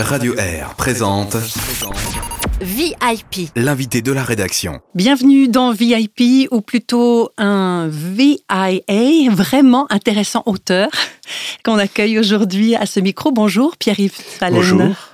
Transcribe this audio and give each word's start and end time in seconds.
Radio 0.00 0.34
Air 0.36 0.74
présente 0.76 1.36
VIP. 2.60 3.50
l'invité 3.54 4.00
de 4.02 4.12
la 4.12 4.24
rédaction. 4.24 4.80
Bienvenue 4.94 5.48
dans 5.48 5.72
VIP, 5.72 6.48
ou 6.50 6.62
plutôt 6.62 7.30
un 7.36 7.88
VIA, 7.88 9.30
vraiment 9.30 9.86
intéressant 9.90 10.42
auteur, 10.46 10.88
qu'on 11.64 11.78
accueille 11.78 12.18
aujourd'hui 12.18 12.74
à 12.76 12.86
ce 12.86 13.00
micro. 13.00 13.30
Bonjour 13.30 13.76
Pierre-Yves 13.76 14.12
Fallen. 14.12 14.54
Bonjour. 14.54 15.09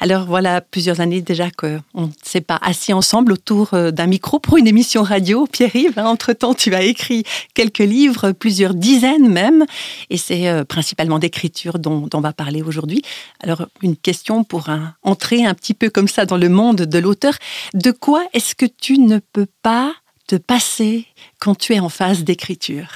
Alors 0.00 0.26
voilà 0.26 0.60
plusieurs 0.60 1.00
années 1.00 1.22
déjà 1.22 1.50
qu'on 1.50 1.82
ne 1.94 2.08
s'est 2.22 2.40
pas 2.40 2.58
assis 2.62 2.92
ensemble 2.92 3.32
autour 3.32 3.74
euh, 3.74 3.90
d'un 3.90 4.06
micro 4.06 4.38
pour 4.38 4.56
une 4.56 4.66
émission 4.66 5.02
radio. 5.02 5.46
Pierre-Yves, 5.46 5.98
hein, 5.98 6.06
entre-temps, 6.06 6.54
tu 6.54 6.74
as 6.74 6.82
écrit 6.82 7.24
quelques 7.54 7.78
livres, 7.78 8.32
plusieurs 8.32 8.74
dizaines 8.74 9.28
même, 9.28 9.64
et 10.10 10.16
c'est 10.16 10.48
euh, 10.48 10.64
principalement 10.64 11.18
d'écriture 11.18 11.78
dont, 11.78 12.06
dont 12.06 12.18
on 12.18 12.20
va 12.20 12.32
parler 12.32 12.62
aujourd'hui. 12.62 13.02
Alors 13.40 13.66
une 13.82 13.96
question 13.96 14.44
pour 14.44 14.68
un- 14.68 14.94
entrer 15.02 15.44
un 15.44 15.54
petit 15.54 15.74
peu 15.74 15.90
comme 15.90 16.08
ça 16.08 16.26
dans 16.26 16.36
le 16.38 16.48
monde 16.48 16.82
de 16.82 16.98
l'auteur. 16.98 17.34
De 17.72 17.90
quoi 17.90 18.24
est-ce 18.32 18.54
que 18.54 18.66
tu 18.66 18.98
ne 18.98 19.18
peux 19.18 19.46
pas 19.62 19.94
te 20.26 20.36
passer 20.36 21.06
quand 21.38 21.54
tu 21.54 21.74
es 21.74 21.80
en 21.80 21.88
phase 21.88 22.24
d'écriture? 22.24 22.88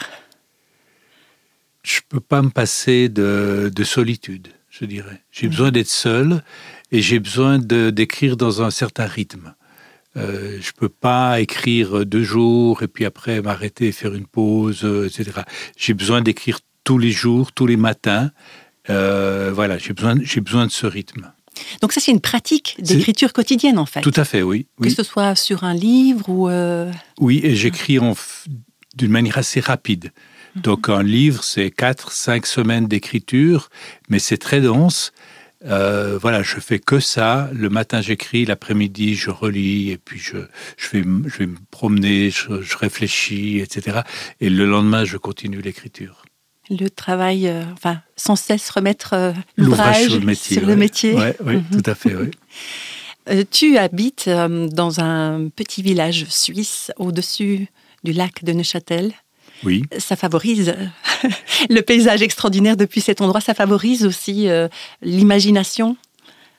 Je 1.83 2.01
peux 2.09 2.21
pas 2.21 2.43
me 2.43 2.51
passer 2.51 3.09
de, 3.09 3.71
de 3.75 3.85
solitude, 3.85 4.49
je 4.69 4.85
dirais. 4.85 5.23
J'ai 5.31 5.49
besoin 5.49 5.71
d'être 5.71 5.89
seul 5.89 6.43
et 6.93 7.01
j'ai 7.01 7.19
besoin 7.19 7.59
d'écrire 7.59 8.37
dans 8.37 8.63
un 8.63 8.71
certain 8.71 9.07
rythme. 9.07 9.55
Euh, 10.17 10.59
je 10.61 10.73
peux 10.73 10.89
pas 10.89 11.41
écrire 11.41 12.05
deux 12.07 12.23
jours 12.25 12.83
et 12.83 12.89
puis 12.89 13.05
après 13.05 13.41
m'arrêter 13.43 13.89
et 13.89 13.93
faire 13.93 14.15
une 14.15 14.27
pause, 14.27 14.81
euh, 14.85 15.07
etc. 15.07 15.43
J'ai 15.77 15.95
besoin 15.95 16.23
d'écrire 16.23 16.59
tous 16.83 16.99
les 16.99 17.13
jours, 17.13 17.53
tous 17.53 17.67
les 17.67 17.77
matins. 17.77 18.31
Euh, 18.91 19.53
voilà, 19.55 19.77
j'ai 19.79 19.93
besoin, 19.93 20.15
besoin 20.15 20.67
de 20.67 20.73
ce 20.73 20.87
rythme. 20.87 21.31
Donc 21.83 21.93
ça, 21.93 22.01
c'est 22.01 22.11
une 22.13 22.21
pratique 22.21 22.77
d'écriture 22.81 23.33
quotidienne 23.33 23.79
en 23.79 23.87
fait. 23.87 24.01
Tout 24.01 24.13
à 24.17 24.25
fait, 24.25 24.43
oui. 24.43 24.67
Que 24.81 24.89
ce 24.91 25.03
soit 25.03 25.35
sur 25.35 25.65
un 25.65 25.75
livre 25.75 26.29
ou... 26.29 26.49
euh, 26.49 26.91
oui 27.21 27.41
et 27.45 27.55
j'écris 27.55 27.99
f- 27.99 28.47
d'une 28.97 29.11
manière 29.11 29.39
assez 29.39 29.61
rapide. 29.61 30.13
Donc 30.57 30.89
un 30.89 31.03
livre, 31.03 31.45
c'est 31.45 31.71
quatre, 31.71 32.11
cinq 32.11 32.47
semaines 32.47 32.89
d'écriture, 32.89 33.69
mais 34.09 34.19
c'est 34.19 34.39
très 34.39 34.61
dense. 34.61 35.13
Euh, 35.65 36.19
voilà, 36.21 36.43
je 36.43 36.61
fais 36.61 36.79
que 36.79 37.01
ça. 37.01 37.51
Le 37.53 37.69
matin, 37.69 38.01
j'écris, 38.01 38.45
l'après-midi, 38.45 39.15
je 39.17 39.31
relis, 39.31 39.91
et 39.91 39.99
puis 39.99 40.21
je, 40.21 40.37
je, 40.77 40.89
vais, 40.91 41.03
je 41.27 41.39
vais 41.39 41.47
me 41.47 41.57
promener, 41.71 42.31
je, 42.31 42.63
je 42.63 42.77
réfléchis, 42.77 43.59
etc. 43.59 44.01
Et 44.41 44.51
le 44.51 44.67
lendemain, 44.67 45.05
je 45.05 45.17
continue 45.17 45.61
l'écriture. 45.61 46.25
le 46.71 46.89
travail, 46.91 47.49
euh, 47.49 47.65
enfin, 47.73 48.01
sans 48.17 48.37
cesse 48.37 48.71
remettre 48.71 49.15
euh, 49.15 49.33
L'ouvrage 49.57 50.05
sur 50.09 50.21
le 50.21 50.27
métier. 50.27 50.57
sur 50.59 50.63
ouais. 50.65 50.69
le 50.75 50.77
métier. 50.77 51.15
Ouais, 51.15 51.37
oui, 51.45 51.57
Mhm. 51.57 51.83
tout 51.83 51.91
à 51.91 51.95
fait. 51.95 52.15
oui. 52.15 52.31
Tu 53.51 53.77
habites 53.77 54.27
dans 54.31 55.01
un 55.01 55.51
petit 55.55 55.83
village 55.83 56.25
suisse 56.31 56.91
au-dessus 56.97 57.67
du 58.03 58.13
lac 58.15 58.43
de 58.43 58.53
Neuchâtel. 58.55 59.13
Oui, 59.65 59.83
Ça 59.99 60.15
favorise 60.17 60.69
euh, 60.69 61.29
le 61.71 61.81
paysage 61.81 62.23
extraordinaire 62.23 62.77
depuis 62.77 63.01
cet 63.01 63.21
endroit. 63.21 63.41
Ça 63.41 63.55
favorise 63.55 64.05
aussi 64.07 64.49
euh, 64.49 64.69
l'imagination. 65.03 65.97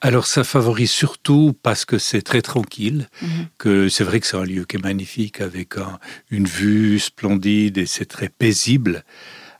Alors 0.01 0.27
ça 0.27 0.43
favorise 0.45 0.91
surtout 0.91 1.53
parce 1.61 1.83
que 1.83 1.97
c'est 1.97 2.21
très 2.21 2.41
tranquille, 2.41 3.09
Mhm. 3.21 3.29
que 3.57 3.89
c'est 3.89 4.03
vrai 4.05 4.19
que 4.21 4.27
c'est 4.27 4.37
un 4.37 4.45
lieu 4.45 4.63
qui 4.65 4.77
est 4.77 4.83
magnifique 4.83 5.41
avec 5.41 5.77
un- 5.77 5.99
une 6.31 6.45
vue 6.47 6.99
splendide 6.99 7.77
et 7.77 7.85
c'est 7.85 8.05
très 8.05 8.29
paisible. 8.29 9.03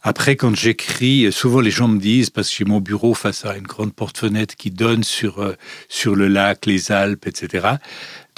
Après, 0.02 0.38
quand 0.38 0.56
j'écris, 0.56 1.30
souvent 1.34 1.59
les 1.59 1.72
gens 1.72 1.90
me 1.90 2.00
disent, 2.00 2.30
parce 2.30 2.50
que 2.50 2.56
j'ai 2.56 2.64
mon 2.64 2.80
bureau 2.80 3.14
face 3.14 3.44
à 3.44 3.58
une 3.58 3.68
grande 3.68 3.94
porte-fenêtre 3.94 4.56
qui 4.56 4.72
donne 4.72 5.03
sur, 5.03 5.40
euh, 5.40 5.56
sur 5.90 6.16
le 6.16 6.30
lac, 6.30 6.66
les 6.66 6.90
Alpes, 6.94 7.28
etc. 7.28 7.68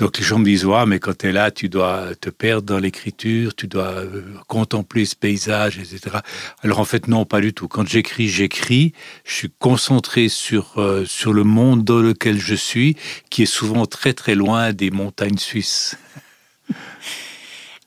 Donc 0.01 0.17
les 0.17 0.23
gens 0.23 0.39
me 0.39 0.45
disent, 0.45 0.65
ouais, 0.65 0.83
mais 0.87 0.97
quand 0.97 1.15
tu 1.15 1.27
es 1.27 1.31
là, 1.31 1.51
tu 1.51 1.69
dois 1.69 2.15
te 2.19 2.31
perdre 2.31 2.63
dans 2.63 2.79
l'écriture, 2.79 3.55
tu 3.55 3.67
dois 3.67 3.89
euh, 3.99 4.23
contempler 4.47 5.05
ce 5.05 5.15
paysage, 5.15 5.77
etc. 5.77 6.17
Alors 6.63 6.79
en 6.79 6.85
fait, 6.85 7.07
non, 7.07 7.23
pas 7.23 7.39
du 7.39 7.53
tout. 7.53 7.67
Quand 7.67 7.87
j'écris, 7.87 8.27
j'écris, 8.27 8.93
je 9.25 9.33
suis 9.35 9.51
concentré 9.59 10.27
sur, 10.27 10.79
euh, 10.81 11.05
sur 11.05 11.33
le 11.33 11.43
monde 11.43 11.83
dans 11.83 11.99
lequel 11.99 12.39
je 12.39 12.55
suis, 12.55 12.97
qui 13.29 13.43
est 13.43 13.45
souvent 13.45 13.85
très 13.85 14.13
très 14.13 14.33
loin 14.33 14.73
des 14.73 14.89
montagnes 14.89 15.37
suisses. 15.37 15.95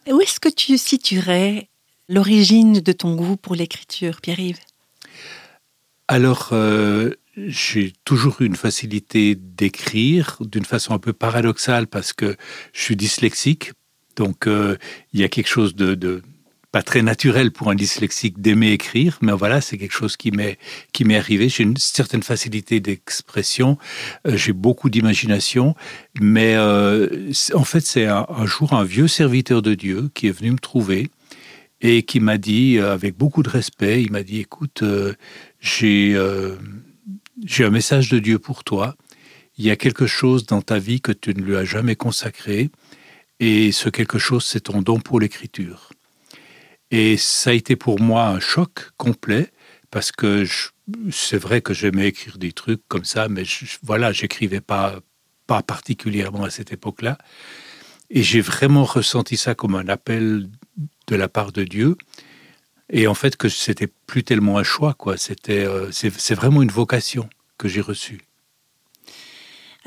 Où 0.07 0.21
est-ce 0.21 0.39
que 0.39 0.51
tu 0.51 0.79
situerais 0.79 1.69
l'origine 2.09 2.75
de 2.75 2.93
ton 2.93 3.17
goût 3.17 3.37
pour 3.37 3.57
l'écriture, 3.57 4.21
Pierre-Yves? 4.21 4.61
Alors, 6.07 6.51
euh, 6.53 7.11
j'ai 7.37 7.93
toujours 8.05 8.41
eu 8.41 8.47
une 8.47 8.57
facilité 8.57 9.35
d'écrire 9.35 10.39
d'une 10.41 10.65
façon 10.65 10.95
un 10.95 10.99
peu 10.99 11.13
paradoxale 11.13 11.87
parce 11.87 12.13
que 12.13 12.37
je 12.73 12.81
suis 12.81 12.97
dyslexique. 12.97 13.73
Donc, 14.17 14.47
euh, 14.47 14.77
il 15.13 15.21
y 15.21 15.25
a 15.25 15.29
quelque 15.29 15.49
chose 15.49 15.75
de, 15.75 16.23
pas 16.71 16.83
très 16.83 17.03
naturel 17.03 17.51
pour 17.51 17.71
un 17.71 17.75
dyslexique 17.75 18.41
d'aimer 18.41 18.71
écrire, 18.71 19.19
mais 19.21 19.33
voilà, 19.33 19.61
c'est 19.61 19.77
quelque 19.77 19.95
chose 19.95 20.17
qui 20.17 20.31
m'est 20.31 21.17
arrivé. 21.17 21.49
J'ai 21.49 21.65
une 21.65 21.77
certaine 21.77 22.23
facilité 22.23 22.79
d'expression, 22.79 23.79
euh, 24.27 24.37
j'ai 24.37 24.53
beaucoup 24.53 24.89
d'imagination, 24.89 25.75
mais 26.21 26.55
euh, 26.55 27.33
en 27.55 27.65
fait, 27.65 27.81
c'est 27.81 28.07
un, 28.07 28.27
un 28.29 28.47
jour 28.47 28.73
un 28.73 28.85
vieux 28.85 29.09
serviteur 29.09 29.63
de 29.63 29.75
Dieu 29.75 30.11
qui 30.15 30.29
est 30.29 30.33
venu 30.33 30.53
me 30.53 30.59
trouver 30.59 31.11
et 31.81 32.05
qui 32.05 32.21
m'a 32.21 32.39
dit, 32.39 32.79
avec 32.79 33.17
beaucoup 33.17 33.43
de 33.43 33.51
respect, 33.51 34.03
il 34.03 34.13
m'a 34.13 34.23
dit, 34.23 34.41
écoute, 34.41 34.83
j'ai 35.61 36.17
j'ai 37.45 37.65
un 37.65 37.71
message 37.71 38.09
de 38.09 38.19
Dieu 38.19 38.39
pour 38.39 38.65
toi. 38.65 38.97
Il 39.59 39.65
y 39.65 39.71
a 39.71 39.77
quelque 39.77 40.07
chose 40.07 40.47
dans 40.47 40.63
ta 40.63 40.79
vie 40.79 41.01
que 41.01 41.13
tu 41.13 41.35
ne 41.35 41.43
lui 41.43 41.57
as 41.57 41.65
jamais 41.65 41.95
consacré, 41.95 42.71
et 43.39 43.71
ce 43.73 43.89
quelque 43.89 44.19
chose, 44.19 44.45
c'est 44.45 44.63
ton 44.63 44.83
don 44.83 44.99
pour 44.99 45.21
l'écriture. 45.21 45.91
Et 46.91 47.17
ça 47.17 47.51
a 47.51 47.53
été 47.53 47.77
pour 47.77 48.01
moi 48.01 48.29
un 48.29 48.41
choc 48.41 48.91
complet, 48.97 49.53
parce 49.91 50.11
que 50.11 50.45
c'est 51.11 51.37
vrai 51.37 51.61
que 51.61 51.75
j'aimais 51.75 52.09
écrire 52.09 52.39
des 52.39 52.53
trucs 52.53 52.83
comme 52.89 53.05
ça, 53.05 53.29
mais 53.29 53.45
voilà, 53.83 54.13
j'écrivais 54.13 54.61
pas, 54.61 55.01
particulièrement 55.47 56.45
à 56.45 56.51
cette 56.51 56.73
époque-là. 56.73 57.19
Et 58.11 58.23
j'ai 58.23 58.41
vraiment 58.41 58.85
ressenti 58.85 59.37
ça 59.37 59.55
comme 59.55 59.75
un 59.75 59.89
appel 59.89 60.49
de 61.07 61.17
la 61.17 61.29
part 61.29 61.53
de 61.53 61.65
Dieu. 61.65 61.97
Et 62.91 63.07
en 63.07 63.15
fait, 63.15 63.37
que 63.37 63.49
c'était 63.49 63.87
plus 63.87 64.25
tellement 64.25 64.59
un 64.59 64.63
choix, 64.63 64.95
quoi. 64.95 65.17
C'était, 65.17 65.65
euh, 65.65 65.91
c'est 65.91 66.35
vraiment 66.35 66.63
une 66.63 66.71
vocation 66.71 67.29
que 67.59 67.69
j'ai 67.69 67.81
reçue. 67.81 68.21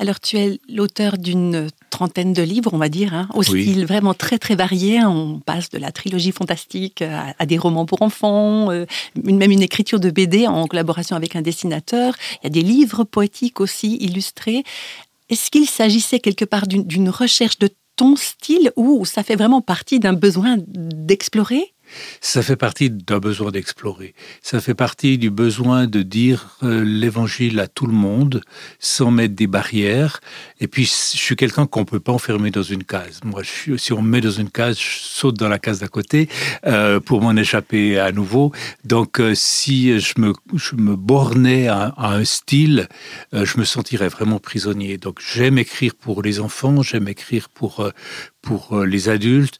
Alors, 0.00 0.20
tu 0.20 0.36
es 0.38 0.60
l'auteur 0.68 1.18
d'une 1.18 1.68
trentaine 1.90 2.32
de 2.32 2.42
livres, 2.42 2.70
on 2.72 2.78
va 2.78 2.88
dire, 2.88 3.14
hein, 3.14 3.28
au 3.34 3.40
Oui. 3.40 3.62
style 3.64 3.84
vraiment 3.84 4.14
très 4.14 4.38
très 4.38 4.54
varié. 4.54 5.04
On 5.04 5.40
passe 5.40 5.70
de 5.70 5.78
la 5.78 5.90
trilogie 5.90 6.30
fantastique 6.30 7.02
à, 7.02 7.34
à 7.36 7.46
des 7.46 7.58
romans 7.58 7.84
pour 7.84 8.02
enfants, 8.02 8.70
euh, 8.70 8.86
une- 9.24 9.38
même 9.38 9.50
une 9.50 9.62
écriture 9.62 9.98
de 9.98 10.10
BD 10.10 10.46
en 10.46 10.66
collaboration 10.68 11.16
avec 11.16 11.34
un 11.34 11.42
dessinateur. 11.42 12.14
Il 12.42 12.44
y 12.44 12.46
a 12.46 12.50
des 12.50 12.62
livres 12.62 13.02
poétiques 13.02 13.60
aussi 13.60 13.96
illustrés. 13.96 14.62
Est-ce 15.30 15.50
qu'il 15.50 15.68
s'agissait 15.68 16.20
quelque 16.20 16.44
part 16.44 16.68
d'une 16.68 17.10
recherche 17.10 17.58
de 17.58 17.68
ton 17.96 18.14
style 18.14 18.70
ou 18.76 19.04
ça 19.04 19.24
fait 19.24 19.34
vraiment 19.34 19.60
partie 19.60 19.98
d'un 19.98 20.12
besoin 20.12 20.58
d'explorer? 20.68 21.74
Ça 22.20 22.42
fait 22.42 22.56
partie 22.56 22.90
d'un 22.90 23.18
besoin 23.18 23.50
d'explorer. 23.50 24.14
Ça 24.42 24.60
fait 24.60 24.74
partie 24.74 25.18
du 25.18 25.30
besoin 25.30 25.86
de 25.86 26.02
dire 26.02 26.56
euh, 26.62 26.84
l'évangile 26.84 27.60
à 27.60 27.68
tout 27.68 27.86
le 27.86 27.92
monde 27.92 28.42
sans 28.78 29.10
mettre 29.10 29.34
des 29.34 29.46
barrières. 29.46 30.20
Et 30.60 30.68
puis, 30.68 30.84
je 30.84 31.18
suis 31.18 31.36
quelqu'un 31.36 31.66
qu'on 31.66 31.84
peut 31.84 32.00
pas 32.00 32.12
enfermer 32.12 32.50
dans 32.50 32.62
une 32.62 32.84
case. 32.84 33.20
Moi, 33.24 33.42
si 33.44 33.92
on 33.92 34.02
me 34.02 34.08
met 34.08 34.20
dans 34.20 34.30
une 34.30 34.50
case, 34.50 34.78
je 34.78 34.98
saute 35.00 35.36
dans 35.36 35.48
la 35.48 35.58
case 35.58 35.80
d'à 35.80 35.88
côté 35.88 36.28
euh, 36.66 37.00
pour 37.00 37.20
m'en 37.22 37.36
échapper 37.36 37.98
à 37.98 38.12
nouveau. 38.12 38.52
Donc, 38.84 39.20
euh, 39.20 39.34
si 39.34 39.98
je 39.98 40.14
me, 40.18 40.96
bornais 40.96 41.68
à, 41.68 41.94
à 41.96 42.14
un 42.14 42.24
style, 42.24 42.88
je 43.32 43.58
me 43.58 43.64
sentirais 43.64 44.08
vraiment 44.08 44.38
prisonnier. 44.38 44.98
Donc, 44.98 45.20
j'aime 45.20 45.58
écrire 45.58 45.94
pour 45.94 46.22
les 46.22 46.40
enfants, 46.40 46.82
j'aime 46.82 47.08
écrire 47.08 47.48
pour, 47.48 47.88
pour 48.42 48.84
les 48.84 49.08
adultes. 49.08 49.58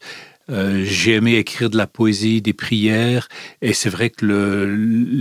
Euh, 0.49 0.83
j'ai 0.83 1.13
aimé 1.13 1.35
écrire 1.35 1.69
de 1.69 1.77
la 1.77 1.87
poésie, 1.87 2.41
des 2.41 2.53
prières, 2.53 3.27
et 3.61 3.73
c'est 3.73 3.89
vrai 3.89 4.09
que 4.09 4.25
le, 4.25 4.75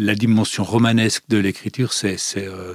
la 0.06 0.14
dimension 0.14 0.64
romanesque 0.64 1.24
de 1.28 1.36
l'écriture, 1.38 1.92
c'est 1.92 2.16
euh, 2.38 2.74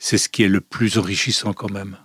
ce 0.00 0.28
qui 0.28 0.42
est 0.42 0.48
le 0.48 0.60
plus 0.60 0.98
enrichissant 0.98 1.52
quand 1.52 1.70
même. 1.70 1.96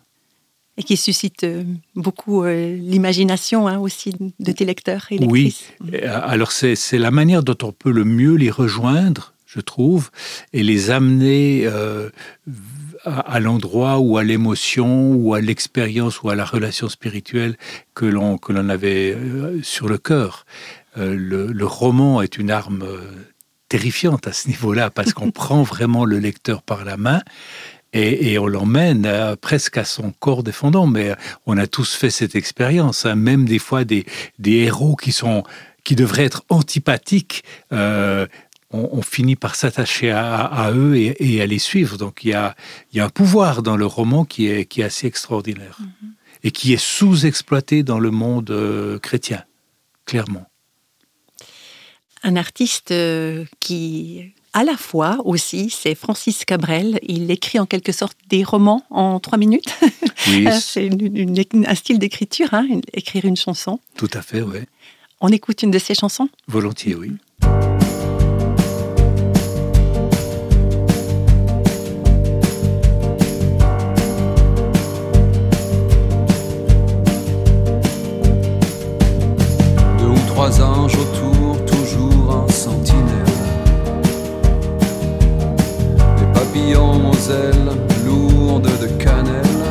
et 0.78 0.84
qui 0.84 0.96
suscite 0.98 1.44
euh, 1.44 1.64
beaucoup 1.96 2.44
euh, 2.44 2.76
l'imagination 2.78 3.68
hein, 3.68 3.80
aussi 3.80 4.14
de 4.40 4.52
tes 4.52 4.66
lecteurs 4.66 5.08
et 5.12 5.18
Oui. 5.20 5.44
lectrices. 5.44 6.04
Alors 6.06 6.52
c'est 6.52 6.76
c'est 6.76 6.98
la 6.98 7.12
manière 7.12 7.44
dont 7.44 7.58
on 7.68 7.72
peut 7.74 7.92
le 7.92 8.06
mieux 8.06 8.36
les 8.36 8.50
rejoindre, 8.52 9.34
je 9.46 9.60
trouve, 9.62 10.10
et 10.54 10.64
les 10.64 10.90
amener 10.90 11.64
euh, 11.66 12.10
à, 13.06 13.20
à 13.20 13.40
l'endroit 13.40 14.00
ou 14.00 14.18
à 14.18 14.24
l'émotion 14.24 15.14
ou 15.14 15.34
à 15.34 15.42
l'expérience 15.42 16.22
ou 16.22 16.30
à 16.30 16.36
la 16.36 16.46
relation 16.46 16.90
spirituelle 16.90 17.58
que 17.94 18.06
l'on 18.06 18.38
que 18.38 18.52
l'on 18.52 18.70
avait 18.70 19.14
euh, 19.14 19.62
sur 19.64 19.88
le 19.88 19.98
cœur. 19.98 20.46
Euh, 20.98 21.16
le, 21.16 21.48
le 21.48 21.66
roman 21.66 22.22
est 22.22 22.38
une 22.38 22.52
arme 22.52 22.84
euh, 22.84 23.12
terrifiante 23.70 24.28
à 24.28 24.34
ce 24.34 24.48
niveau-là 24.48 24.90
parce 24.90 25.14
qu'on 25.14 25.32
prend 25.44 25.64
vraiment 25.64 26.06
le 26.06 26.20
lecteur 26.20 26.62
par 26.62 26.86
la 26.86 26.98
main 26.98 27.22
et, 27.94 28.38
on 28.38 28.48
l'emmène 28.48 29.36
presque 29.42 29.78
à 29.78 29.84
son 29.84 30.12
corps 30.20 30.44
défendant. 30.44 30.86
Mais 30.86 31.16
on 31.48 31.58
a 31.58 31.68
tous 31.68 31.96
fait 31.96 32.12
cette 32.12 32.36
expérience, 32.36 33.06
hein. 33.06 33.16
même 33.16 33.46
des 33.46 33.60
fois 33.60 33.84
des, 33.84 34.06
des, 34.38 34.58
héros 34.58 34.96
qui 34.96 35.12
sont 35.12 35.44
qui 35.84 35.96
devraient 35.96 36.26
être 36.26 36.44
antipathiques. 36.50 37.44
Euh, 37.72 38.28
on, 38.72 39.02
finit 39.02 39.36
par 39.36 39.56
s'attacher 39.56 40.12
à, 40.12 40.72
eux 40.74 40.96
et, 40.96 41.42
à 41.42 41.46
les 41.46 41.60
suivre. 41.60 41.98
Donc 41.98 42.24
il 42.24 42.30
y 42.30 42.34
a, 42.34 42.56
il 42.92 42.98
y 42.98 43.00
a 43.00 43.06
un 43.06 43.10
pouvoir 43.10 43.64
dans 43.64 43.78
le 43.78 43.86
roman 43.86 44.26
qui 44.26 44.48
est, 44.48 44.66
qui 44.66 44.82
est 44.82 44.86
assez 44.86 45.08
extraordinaire 45.08 45.80
mm-hmm. 45.82 46.08
et 46.44 46.52
qui 46.52 46.74
est 46.74 46.82
sous-exploité 46.82 47.84
dans 47.84 48.00
le 48.00 48.12
monde 48.12 48.52
euh, 48.52 49.00
chrétien, 49.00 49.44
clairement. 50.06 50.46
Un 52.22 52.36
artiste 52.36 52.94
qui 53.60 54.34
à 54.54 54.64
la 54.64 54.78
fois 54.78 55.18
aussi, 55.26 55.70
c'est 55.70 55.96
Francis 55.96 56.44
Cabrel. 56.46 57.00
Il 57.04 57.30
écrit 57.30 57.60
en 57.60 57.66
quelque 57.66 57.92
sorte 57.92 58.18
des 58.30 58.44
romans 58.44 58.84
en 58.90 59.20
trois 59.20 59.38
minutes. 59.38 59.74
Oui. 60.28 60.48
c'est 60.60 60.90
un 61.54 61.76
style 61.76 62.00
d'écriture, 62.00 62.54
hein, 62.54 62.68
écrire 62.94 63.26
une 63.26 63.38
chanson. 63.38 63.80
Tout 63.96 64.10
à 64.14 64.22
fait, 64.22 64.42
oui. 64.42 64.60
On 65.22 65.30
écoute 65.30 65.64
une 65.64 65.72
de 65.72 65.80
ses 65.80 65.94
chansons? 65.94 66.30
Volontiers, 66.48 66.96
oui. 66.96 67.12
Deux 67.42 67.59
autour, 80.96 81.66
toujours 81.66 82.46
en 82.46 82.52
sentinelle 82.52 83.30
papillons 86.50 87.12
aux 87.12 87.32
ailes 87.32 87.72
lourdes 88.06 88.72
de 88.82 88.88
cannelle. 89.04 89.66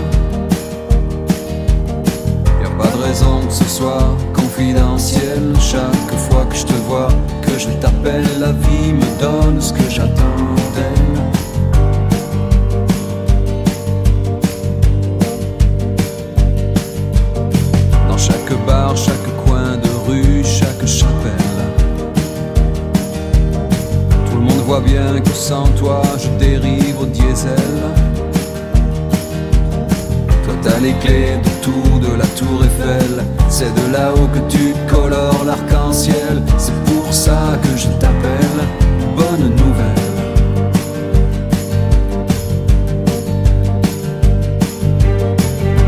Y 2.61 2.67
a 2.67 2.71
pas 2.71 2.91
de 2.97 3.03
raison 3.03 3.41
que 3.47 3.53
ce 3.53 3.65
soit 3.65 4.17
confidentiel. 4.33 5.55
Chaque 5.61 6.15
fois 6.29 6.45
que 6.49 6.57
je 6.57 6.65
te 6.65 6.75
vois, 6.89 7.09
que 7.43 7.59
je 7.59 7.69
t'appelle, 7.81 8.27
la 8.39 8.53
vie 8.53 8.93
me 8.93 9.21
donne 9.21 9.61
ce 9.61 9.73
que 9.73 9.89
j'attends 9.89 10.55
d'elle. 10.75 11.19
Dans 18.09 18.19
chaque 18.19 18.53
bar, 18.67 18.97
chaque 18.97 19.38
bien 24.89 25.21
que 25.21 25.31
sans 25.31 25.69
toi 25.81 26.03
je 26.19 26.29
dérive 26.39 27.01
au 27.01 27.07
diesel. 27.07 27.79
Toi 30.45 30.55
t'as 30.63 30.79
les 30.81 30.95
clés 30.95 31.37
de 31.45 31.53
tout, 31.65 31.99
de 32.01 32.13
la 32.17 32.27
tour 32.39 32.65
Eiffel. 32.65 33.25
C'est 33.49 33.73
de 33.75 33.93
là-haut 33.93 34.29
que 34.35 34.43
tu 34.49 34.75
colores 34.89 35.45
l'arc-en-ciel. 35.45 36.43
C'est 36.57 36.79
pour 36.85 37.13
ça 37.13 37.41
que 37.63 37.77
je 37.77 37.89
t'appelle. 38.01 38.61
Bonne 39.17 39.51
nouvelle. 39.63 40.07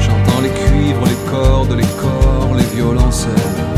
J'entends 0.00 0.40
les 0.42 0.54
cuivres, 0.60 1.06
les 1.06 1.30
cordes, 1.30 1.76
les 1.76 1.92
corps, 2.02 2.54
les 2.56 2.76
violoncelles. 2.76 3.69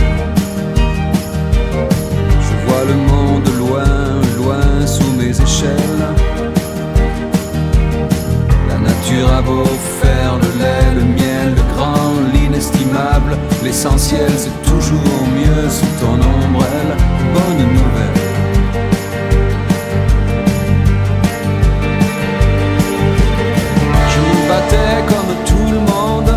La 8.69 8.79
nature 8.79 9.32
a 9.32 9.43
beau 9.43 9.64
faire 10.00 10.37
le 10.38 10.49
lait, 10.61 10.94
le 10.94 11.05
miel, 11.05 11.55
le 11.55 11.62
grand, 11.75 12.14
l'inestimable, 12.32 13.37
l'essentiel 13.62 14.31
c'est 14.37 14.62
toujours 14.62 15.25
mieux 15.37 15.69
sous 15.70 15.87
ton 16.00 16.14
ombrelle. 16.14 16.97
Bonne 17.35 17.67
nouvelle. 17.79 18.19
Je 24.12 24.49
battais 24.49 24.99
comme 25.06 25.35
tout 25.44 25.73
le 25.73 25.81
monde 25.81 26.32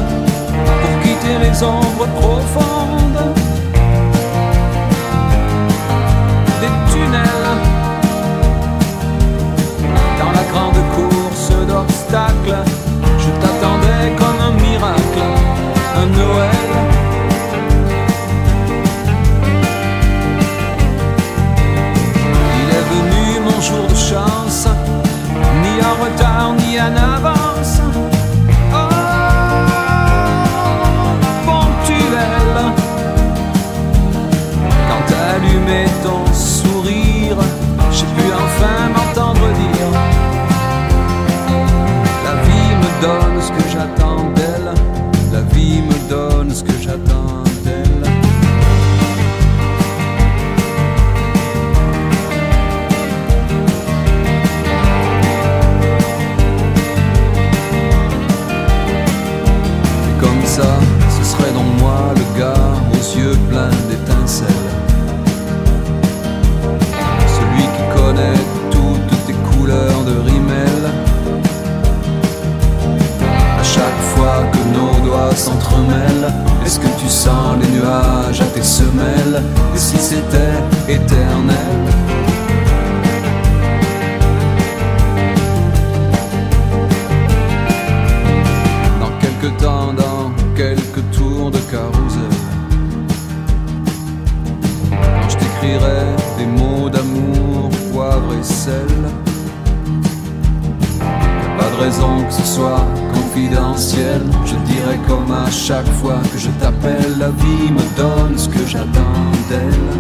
pour 0.66 1.02
quitter 1.02 1.40
les 1.42 1.64
ombres 1.64 2.08
profondes 2.16 3.55
Je 12.16 13.30
t'attendais 13.42 14.16
comme 14.18 14.40
un 14.40 14.54
miracle, 14.62 15.20
un 15.98 16.06
Noël. 16.06 16.75
Des 96.38 96.46
mots 96.46 96.90
d'amour, 96.90 97.70
poivre 97.92 98.34
et 98.40 98.44
sel 98.44 98.88
pas 101.58 101.70
de 101.70 101.84
raison 101.84 102.24
que 102.28 102.34
ce 102.34 102.44
soit 102.44 102.86
confidentiel. 103.14 104.22
Je 104.46 104.56
dirais 104.72 105.00
comme 105.08 105.32
à 105.32 105.50
chaque 105.50 105.90
fois 106.02 106.20
que 106.32 106.38
je 106.38 106.50
t'appelle, 106.60 107.18
la 107.18 107.30
vie 107.30 107.72
me 107.72 107.86
donne 107.98 108.38
ce 108.38 108.50
que 108.50 108.66
j'attends 108.68 109.32
d'elle. 109.50 109.94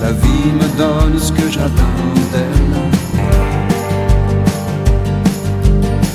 La 0.00 0.12
vie 0.12 0.52
me 0.60 0.68
donne 0.76 1.18
ce 1.18 1.32
que 1.32 1.48
j'attends 1.50 2.14
d'elle. 2.32 2.76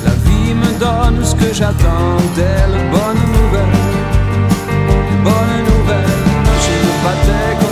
La 0.05 0.15
vie 0.25 0.53
me 0.53 0.79
donne 0.79 1.23
ce 1.23 1.35
que 1.35 1.53
j'attends 1.53 2.17
d'elle. 2.35 2.75
Bonne 2.91 3.32
Je 7.03 7.09
me 7.09 7.62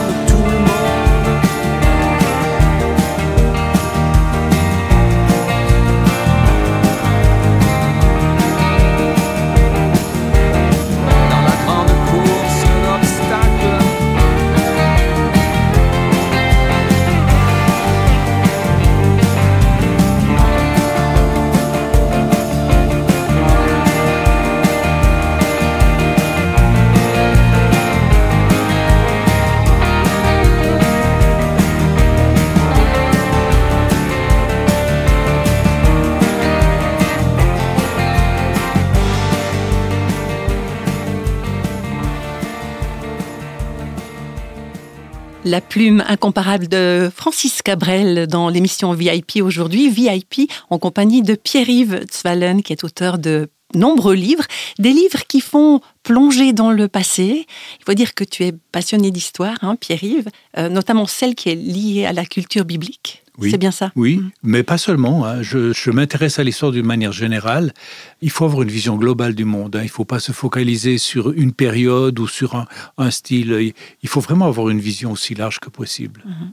La 45.44 45.60
plume 45.60 46.04
incomparable 46.08 46.68
de 46.68 47.10
Francis 47.16 47.64
Cabrel 47.64 48.28
dans 48.28 48.48
l'émission 48.48 48.94
VIP 48.94 49.38
aujourd'hui, 49.42 49.90
VIP 49.90 50.52
en 50.70 50.78
compagnie 50.78 51.24
de 51.24 51.34
Pierre-Yves 51.34 52.06
Zwallen 52.12 52.62
qui 52.62 52.74
est 52.74 52.84
auteur 52.84 53.18
de 53.18 53.50
nombreux 53.74 54.14
livres, 54.14 54.44
des 54.78 54.92
livres 54.92 55.26
qui 55.28 55.42
font 55.42 55.82
plonger 56.04 56.54
dans 56.54 56.70
le 56.70 56.88
passé. 56.88 57.48
Il 57.80 57.86
faut 57.86 57.96
dire 57.96 58.14
que 58.14 58.24
tu 58.24 58.44
es 58.44 58.54
passionné 58.72 59.10
d'histoire, 59.10 59.58
hein, 59.64 59.76
Pierre-Yves, 59.76 60.30
euh, 60.60 60.70
notamment 60.70 61.08
celle 61.08 61.34
qui 61.34 61.50
est 61.50 61.56
liée 61.56 62.06
à 62.06 62.14
la 62.14 62.26
culture 62.26 62.66
biblique. 62.66 63.21
C'est 63.40 63.58
bien 63.58 63.72
ça 63.72 63.92
Oui, 63.96 64.18
mm. 64.18 64.32
mais 64.44 64.64
pas 64.64 64.78
seulement. 64.78 65.26
Hein. 65.26 65.42
Je, 65.42 65.92
m'intéresse 65.92 66.40
à 66.40 66.44
l'histoire 66.44 66.72
d'une 66.72 66.86
manière 66.86 67.12
générale. 67.12 67.74
Il 68.22 68.30
faut 68.30 68.46
avoir 68.46 68.62
une 68.64 68.70
vision 68.70 68.98
globale 68.98 69.36
du 69.36 69.46
monde. 69.46 69.76
Hein. 69.76 69.82
Il 69.82 69.86
ne 69.86 69.90
faut 69.90 70.06
pas 70.06 70.20
se 70.20 70.32
focaliser 70.32 70.98
sur 70.98 71.32
une 71.32 71.54
période 71.54 72.20
ou 72.20 72.28
sur 72.28 72.56
un, 72.98 73.12
style. 73.12 73.74
Il 74.04 74.10
faut 74.10 74.22
vraiment 74.22 74.46
avoir 74.46 74.70
une 74.70 74.80
vision 74.80 75.12
aussi 75.12 75.36
large 75.36 75.60
que 75.60 75.70
possible. 75.70 76.24
Mm-hmm. 76.26 76.52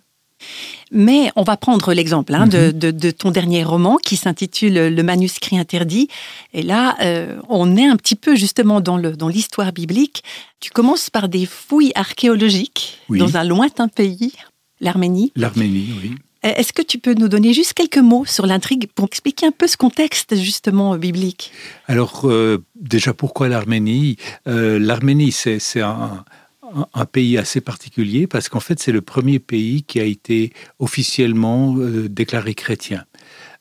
Mais 0.91 1.31
on 1.37 1.43
va 1.43 1.57
prendre 1.57 1.93
l'exemple 1.93 2.35
hein, 2.35 2.47
mhm. 2.47 2.73
de, 2.73 3.11
ton 3.11 3.31
dernier 3.31 3.65
roman 3.65 3.97
qui 3.97 4.17
s'intitule 4.17 4.95
Le 4.95 5.03
manuscrit 5.03 5.59
interdit. 5.59 6.09
Et 6.55 6.63
là, 6.63 6.97
euh, 7.03 7.41
on 7.49 7.77
est 7.77 7.87
un 7.87 7.97
petit 7.97 8.15
peu 8.15 8.37
justement 8.37 8.81
dans 8.81 9.29
l'histoire 9.29 9.73
biblique. 9.73 10.23
Tu 10.61 10.71
commences 10.71 11.11
par 11.11 11.29
des 11.29 11.47
fouilles 11.47 11.93
archéologiques 11.95 12.99
dans 13.11 13.37
un 13.37 13.45
lointain 13.45 13.89
pays, 13.89 14.33
l'Arménie. 14.81 15.33
L'Arménie, 15.37 15.89
oui. 16.03 16.15
Euh, 16.45 16.53
est-ce 16.57 16.73
que 16.73 16.83
tu 16.83 16.99
peux 16.99 17.15
nous 17.15 17.29
donner 17.29 17.53
juste 17.53 17.75
quelques 17.75 17.99
mots 17.99 18.25
sur 18.25 18.47
l'intrigue 18.47 18.89
pour 18.95 19.07
expliquer 19.07 19.47
un 19.47 19.53
peu 19.53 19.67
ce 19.67 19.77
contexte 19.77 20.37
justement 20.37 20.97
biblique? 20.97 21.53
Alors 21.87 22.23
euh, 22.25 22.65
déjà 22.77 23.13
pourquoi 23.13 23.49
l'Arménie? 23.49 24.17
L'Arménie 24.47 25.33
c'est 25.33 25.81
un, 25.81 26.25
pays 27.07 27.39
assez 27.39 27.61
particulier 27.61 28.27
parce 28.27 28.49
qu'en 28.49 28.61
fait, 28.61 28.79
c'est 28.79 28.93
le 28.93 29.01
premier 29.01 29.39
pays 29.39 29.83
qui 29.83 30.01
a 30.01 30.05
été 30.05 30.53
officiellement 30.79 31.77
euh, 31.79 32.09
déclaré 32.09 32.55
chrétien. 32.55 33.05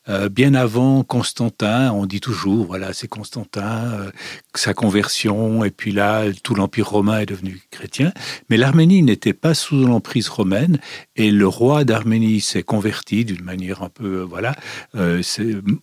Euh, 0.10 0.30
bien 0.30 0.54
avant 0.54 1.04
Constantin, 1.04 1.92
on 1.92 2.06
dit 2.06 2.20
toujours, 2.20 2.66
voilà, 2.66 2.94
c'est 2.94 3.08
Constantin, 3.08 3.92
euh, 3.92 4.12
sa 4.56 4.74
conversion, 4.74 5.64
et 5.64 5.72
puis 5.72 5.92
là, 5.92 6.26
tout 6.44 6.56
l'Empire 6.56 6.90
romain 6.90 7.20
est 7.20 7.26
devenu 7.26 7.62
chrétien. 7.72 8.12
Mais 8.50 8.58
l'Arménie 8.58 9.04
n'était 9.04 9.34
pas 9.34 9.54
sous 9.54 9.86
l'emprise 9.86 10.30
romaine, 10.30 10.80
et 11.16 11.32
le 11.32 11.48
roi 11.48 11.84
d'Arménie 11.84 12.42
s'est 12.42 12.64
converti 12.64 13.26
d'une 13.26 13.44
manière 13.44 13.84
un 13.84 13.90
peu, 13.90 14.22
voilà. 14.22 14.56
Euh, 14.96 15.22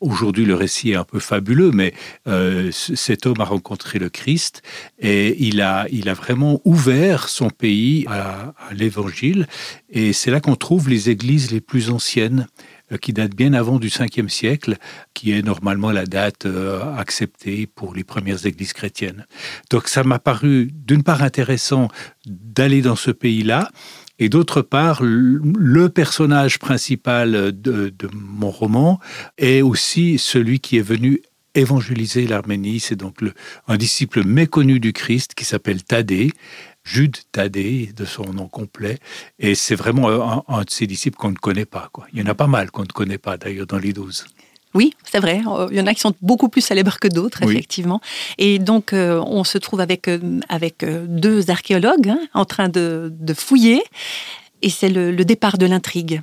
aujourd'hui, 0.00 0.44
le 0.44 0.54
récit 0.54 0.92
est 0.92 0.96
un 0.96 1.04
peu 1.04 1.18
fabuleux, 1.18 1.70
mais 1.70 1.94
cet 2.70 3.26
homme 3.26 3.40
a 3.40 3.44
rencontré 3.44 3.98
le 3.98 4.08
Christ, 4.08 4.62
et 4.98 5.36
il 5.44 5.60
a, 5.60 5.86
il 5.90 6.08
a 6.08 6.14
vraiment 6.14 6.60
ouvert 6.64 7.28
son 7.28 7.50
pays 7.50 8.06
à 8.08 8.54
l'Évangile, 8.72 9.46
et 9.90 10.12
c'est 10.12 10.30
là 10.30 10.40
qu'on 10.40 10.56
trouve 10.56 10.88
les 10.88 11.10
églises 11.10 11.50
les 11.50 11.60
plus 11.60 11.90
anciennes. 11.90 12.46
Euh, 12.92 12.98
qui 12.98 13.14
date 13.14 13.34
bien 13.34 13.54
avant 13.54 13.78
du 13.78 13.88
5e 13.88 14.28
siècle, 14.28 14.76
qui 15.14 15.32
est 15.32 15.40
normalement 15.40 15.90
la 15.90 16.04
date 16.04 16.44
euh, 16.44 16.82
acceptée 16.96 17.66
pour 17.66 17.94
les 17.94 18.04
premières 18.04 18.44
églises 18.44 18.74
chrétiennes. 18.74 19.26
Donc 19.70 19.88
ça 19.88 20.04
m'a 20.04 20.18
paru 20.18 20.70
d'une 20.70 21.02
part 21.02 21.22
intéressant 21.22 21.88
d'aller 22.26 22.82
dans 22.82 22.96
ce 22.96 23.10
pays-là, 23.10 23.70
et 24.18 24.28
d'autre 24.28 24.60
part, 24.60 25.02
le 25.02 25.88
personnage 25.88 26.58
principal 26.58 27.58
de, 27.58 27.92
mon 28.12 28.50
roman 28.50 29.00
est 29.38 29.62
aussi 29.62 30.18
celui 30.18 30.60
qui 30.60 30.76
est 30.76 30.82
venu 30.82 31.22
évangéliser 31.54 32.26
l'Arménie. 32.26 32.80
C'est 32.80 32.96
donc 32.96 33.18
un 33.66 33.76
disciple 33.76 34.24
méconnu 34.24 34.78
du 34.78 34.92
Christ 34.92 35.34
qui 35.34 35.44
s'appelle 35.44 35.82
Thaddée, 35.82 36.32
Jude 36.84 37.16
Thaddée, 37.32 37.90
de 37.96 38.04
son 38.04 38.24
nom 38.32 38.46
complet. 38.46 38.98
Et 39.38 39.54
c'est 39.54 39.74
vraiment 39.74 40.44
un, 40.48 40.62
de 40.62 40.70
ses 40.70 40.86
disciples 40.86 41.16
qu'on 41.16 41.30
ne 41.30 41.36
connaît 41.36 41.64
pas. 41.64 41.88
Quoi. 41.92 42.06
Il 42.12 42.20
y 42.20 42.22
en 42.22 42.26
a 42.26 42.34
pas 42.34 42.46
mal 42.46 42.70
qu'on 42.70 42.82
ne 42.82 42.88
connaît 42.88 43.18
pas, 43.18 43.36
d'ailleurs, 43.36 43.66
dans 43.66 43.78
les 43.78 43.92
douze. 43.92 44.26
Oui, 44.74 44.92
c'est 45.04 45.20
vrai. 45.20 45.40
Il 45.70 45.76
y 45.76 45.80
en 45.80 45.86
a 45.86 45.94
qui 45.94 46.00
sont 46.00 46.14
beaucoup 46.20 46.48
plus 46.48 46.60
célèbres 46.60 46.98
que 46.98 47.08
d'autres, 47.08 47.42
effectivement. 47.44 48.00
Et 48.38 48.58
donc, 48.58 48.92
euh, 48.92 49.22
on 49.24 49.44
se 49.44 49.56
trouve 49.56 49.80
avec, 49.80 50.08
euh, 50.08 50.40
avec 50.48 50.82
euh, 50.82 51.06
deux 51.08 51.50
archéologues 51.50 52.08
hein, 52.08 52.18
en 52.34 52.44
train 52.44 52.68
de, 52.68 53.12
fouiller. 53.36 53.82
Et 54.62 54.70
c'est 54.70 54.88
le, 54.88 55.24
départ 55.24 55.58
de 55.58 55.66
l'intrigue. 55.66 56.22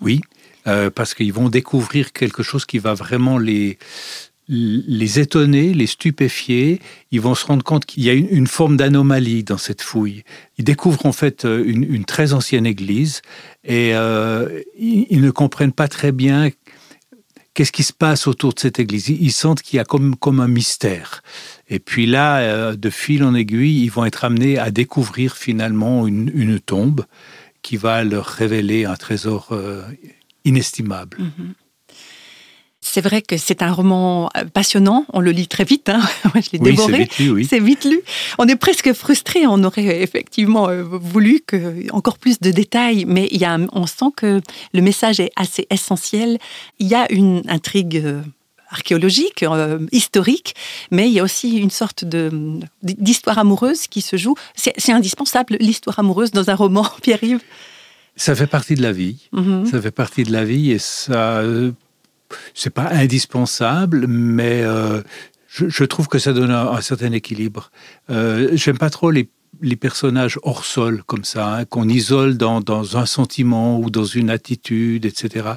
Oui, 0.00 0.20
parce 0.64 1.14
qu'ils 1.14 1.32
vont 1.32 1.48
découvrir 1.48 2.12
quelque 2.12 2.42
chose 2.42 2.64
qui 2.66 2.78
va 2.78 2.94
vraiment 2.94 3.38
les, 3.38 3.78
les 4.52 5.18
étonner, 5.18 5.72
les 5.72 5.86
stupéfier, 5.86 6.80
ils 7.10 7.20
vont 7.20 7.34
se 7.34 7.46
rendre 7.46 7.64
compte 7.64 7.86
qu'il 7.86 8.04
y 8.04 8.10
a 8.10 8.12
une, 8.12 8.46
forme 8.46 8.76
d'anomalie 8.76 9.44
dans 9.44 9.56
cette 9.56 9.80
fouille. 9.80 10.24
Ils 10.58 10.64
découvrent 10.64 11.06
en 11.06 11.12
fait 11.12 11.46
euh, 11.46 11.64
une, 11.66 12.04
très 12.04 12.34
ancienne 12.34 12.66
église 12.66 13.22
et 13.64 13.94
euh, 13.94 14.60
ils, 14.78 15.22
ne 15.22 15.30
comprennent 15.30 15.72
pas 15.72 15.88
très 15.88 16.12
bien 16.12 16.50
qu'est-ce 17.54 17.72
qui 17.72 17.82
se 17.82 17.94
passe 17.94 18.26
autour 18.26 18.52
de 18.52 18.60
cette 18.60 18.78
église. 18.78 19.08
Ils 19.08 19.32
sentent 19.32 19.62
qu'il 19.62 19.78
y 19.78 19.80
a 19.80 19.84
comme, 19.84 20.40
un 20.40 20.48
mystère. 20.48 21.22
Et 21.68 21.78
puis 21.78 22.04
là, 22.04 22.40
euh, 22.40 22.76
de 22.76 22.90
fil 22.90 23.24
en 23.24 23.34
aiguille, 23.34 23.82
ils 23.82 23.90
vont 23.90 24.04
être 24.04 24.24
amenés 24.24 24.58
à 24.58 24.70
découvrir 24.70 25.36
finalement 25.36 26.06
une, 26.06 26.60
tombe 26.60 27.06
qui 27.62 27.78
va 27.78 28.04
leur 28.04 28.26
révéler 28.26 28.84
un 28.84 28.96
trésor 28.96 29.56
inestimable. 30.44 31.16
Mm-hmm. 31.18 31.61
C'est 32.84 33.00
vrai 33.00 33.22
que 33.22 33.36
c'est 33.36 33.62
un 33.62 33.72
roman 33.72 34.28
euh, 34.36 34.44
passionnant. 34.44 35.06
On 35.12 35.20
le 35.20 35.30
lit 35.30 35.46
très 35.46 35.62
vite. 35.62 35.88
Hein. 35.88 36.00
je 36.34 36.50
l'ai 36.52 36.58
dévoré. 36.58 37.08
C'est 37.48 37.60
vite, 37.60 37.84
lu. 37.84 38.00
On 38.38 38.48
est 38.48 38.56
presque 38.56 38.92
frustré. 38.92 39.46
On 39.46 39.62
aurait 39.62 40.02
effectivement 40.02 40.68
euh, 40.68 40.82
voulu 40.82 41.40
que 41.46 41.90
encore 41.92 42.18
plus 42.18 42.40
de 42.40 42.50
détails, 42.50 43.04
mais 43.06 43.28
il 43.30 43.40
y 43.40 43.44
a, 43.44 43.56
on 43.72 43.86
sent 43.86 44.06
que 44.16 44.40
le 44.74 44.82
message 44.82 45.20
est 45.20 45.30
assez 45.36 45.66
essentiel. 45.70 46.38
Il 46.80 46.88
y 46.88 46.96
a 46.96 47.10
une 47.12 47.42
intrigue 47.48 48.02
euh, 48.04 48.20
archéologique, 48.68 49.44
historique, 49.92 50.54
mais 50.90 51.08
il 51.08 51.12
y 51.12 51.20
a 51.20 51.22
aussi 51.22 51.58
une 51.58 51.70
sorte 51.70 52.04
de 52.04 52.58
d'histoire 52.82 53.38
amoureuse 53.38 53.86
qui 53.86 54.00
se 54.00 54.16
joue. 54.16 54.34
C'est 54.56 54.92
indispensable 54.92 55.56
l'histoire 55.60 56.00
amoureuse 56.00 56.32
dans 56.32 56.50
un 56.50 56.54
roman, 56.54 56.88
Pierre-Yves? 57.02 57.42
Ça 58.16 58.34
fait 58.34 58.46
partie 58.46 58.74
de 58.74 58.82
la 58.82 58.92
vie. 58.92 59.28
Mm-hmm. 59.32 59.66
Ça 59.66 59.80
fait 59.80 59.90
partie 59.90 60.24
de 60.24 60.32
la 60.32 60.44
vie 60.44 60.72
et 60.72 60.78
ça 60.78 61.42
c'est 62.54 62.70
pas 62.70 62.88
indispensable, 62.90 64.06
mais 64.06 64.62
euh, 64.62 65.02
je, 65.48 65.84
trouve 65.84 66.08
que 66.08 66.18
ça 66.18 66.32
donne 66.32 66.50
un, 66.50 66.80
certain 66.80 67.12
équilibre. 67.12 67.70
Euh, 68.10 68.50
J'aime 68.54 68.78
pas 68.78 68.90
trop 68.90 69.10
les 69.10 69.28
personnages 69.78 70.38
hors 70.42 70.64
sol 70.64 71.02
comme 71.04 71.24
ça, 71.24 71.54
hein, 71.54 71.64
qu'on 71.64 71.88
isole 71.88 72.36
dans, 72.36 72.60
dans, 72.60 72.96
un 72.96 73.06
sentiment 73.06 73.78
ou 73.78 73.90
dans 73.90 74.04
une 74.04 74.30
attitude, 74.30 75.04
etc. 75.04 75.50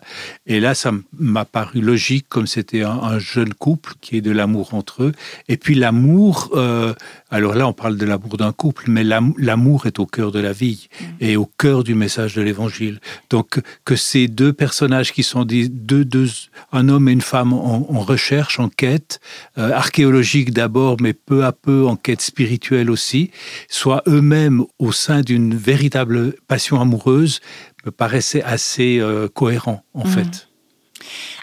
Et 0.45 0.59
là, 0.59 0.75
ça 0.75 0.91
m'a 1.17 1.45
paru 1.45 1.81
logique, 1.81 2.27
comme 2.27 2.45
c'était 2.45 2.83
un, 2.83 3.19
jeune 3.19 3.53
couple 3.53 3.93
qui 4.01 4.17
est 4.17 4.21
de 4.21 4.31
l'amour 4.31 4.73
entre 4.73 5.03
eux. 5.03 5.11
Et 5.47 5.57
puis 5.57 5.75
l'amour, 5.75 6.51
euh, 6.55 6.93
alors 7.35 7.53
là, 7.53 7.67
on 7.67 7.73
parle 7.73 7.97
de 7.97 8.05
l'amour 8.05 8.37
d'un 8.37 8.53
couple, 8.53 8.85
mais 8.87 9.03
l'amour 9.03 9.87
est 9.87 9.99
au 9.99 10.05
cœur 10.05 10.31
de 10.31 10.39
la 10.39 10.53
vie 10.53 10.87
mm. 10.99 11.05
et 11.19 11.35
au 11.35 11.45
cœur 11.45 11.83
du 11.83 11.93
message 11.93 12.33
de 12.35 12.41
l'Évangile. 12.41 12.99
Donc 13.29 13.61
que 13.83 13.95
ces 13.95 14.27
deux 14.27 14.53
personnages 14.53 15.11
qui 15.11 15.21
sont 15.21 15.43
des, 15.43 15.67
deux, 15.67 16.05
deux, 16.05 16.29
un 16.71 16.87
homme 16.87 17.09
et 17.09 17.11
une 17.11 17.21
femme 17.21 17.51
en, 17.51 17.99
recherche, 17.99 18.59
en 18.59 18.69
quête, 18.69 19.19
euh, 19.57 19.71
archéologique 19.71 20.53
d'abord, 20.53 20.97
mais 21.01 21.13
peu 21.13 21.43
à 21.43 21.51
peu 21.51 21.85
en 21.85 21.97
quête 21.97 22.21
spirituelle 22.21 22.89
aussi, 22.89 23.31
soient 23.67 24.03
eux-mêmes 24.07 24.63
au 24.79 24.93
sein 24.93 25.21
d'une 25.21 25.55
véritable 25.55 26.35
passion 26.47 26.79
amoureuse 26.79 27.41
me 27.85 27.91
paraissait 27.91 28.43
assez 28.43 28.99
euh, 28.99 29.27
cohérent 29.27 29.83
en 29.93 30.05
mhm. 30.05 30.11
fait. 30.11 30.47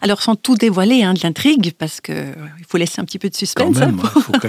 Alors, 0.01 0.23
sans 0.23 0.37
tout 0.37 0.57
dévoiler 0.57 1.03
hein, 1.03 1.15
de 1.15 1.21
l'intrigue, 1.23 1.73
parce 1.79 2.01
qu'il 2.01 2.15
euh, 2.15 2.35
faut 2.69 2.79
laisser 2.79 3.01
un 3.01 3.05
petit 3.05 3.19
peu 3.19 3.29
de 3.29 3.37
suspense. 3.37 3.77
Hein, 3.81 3.95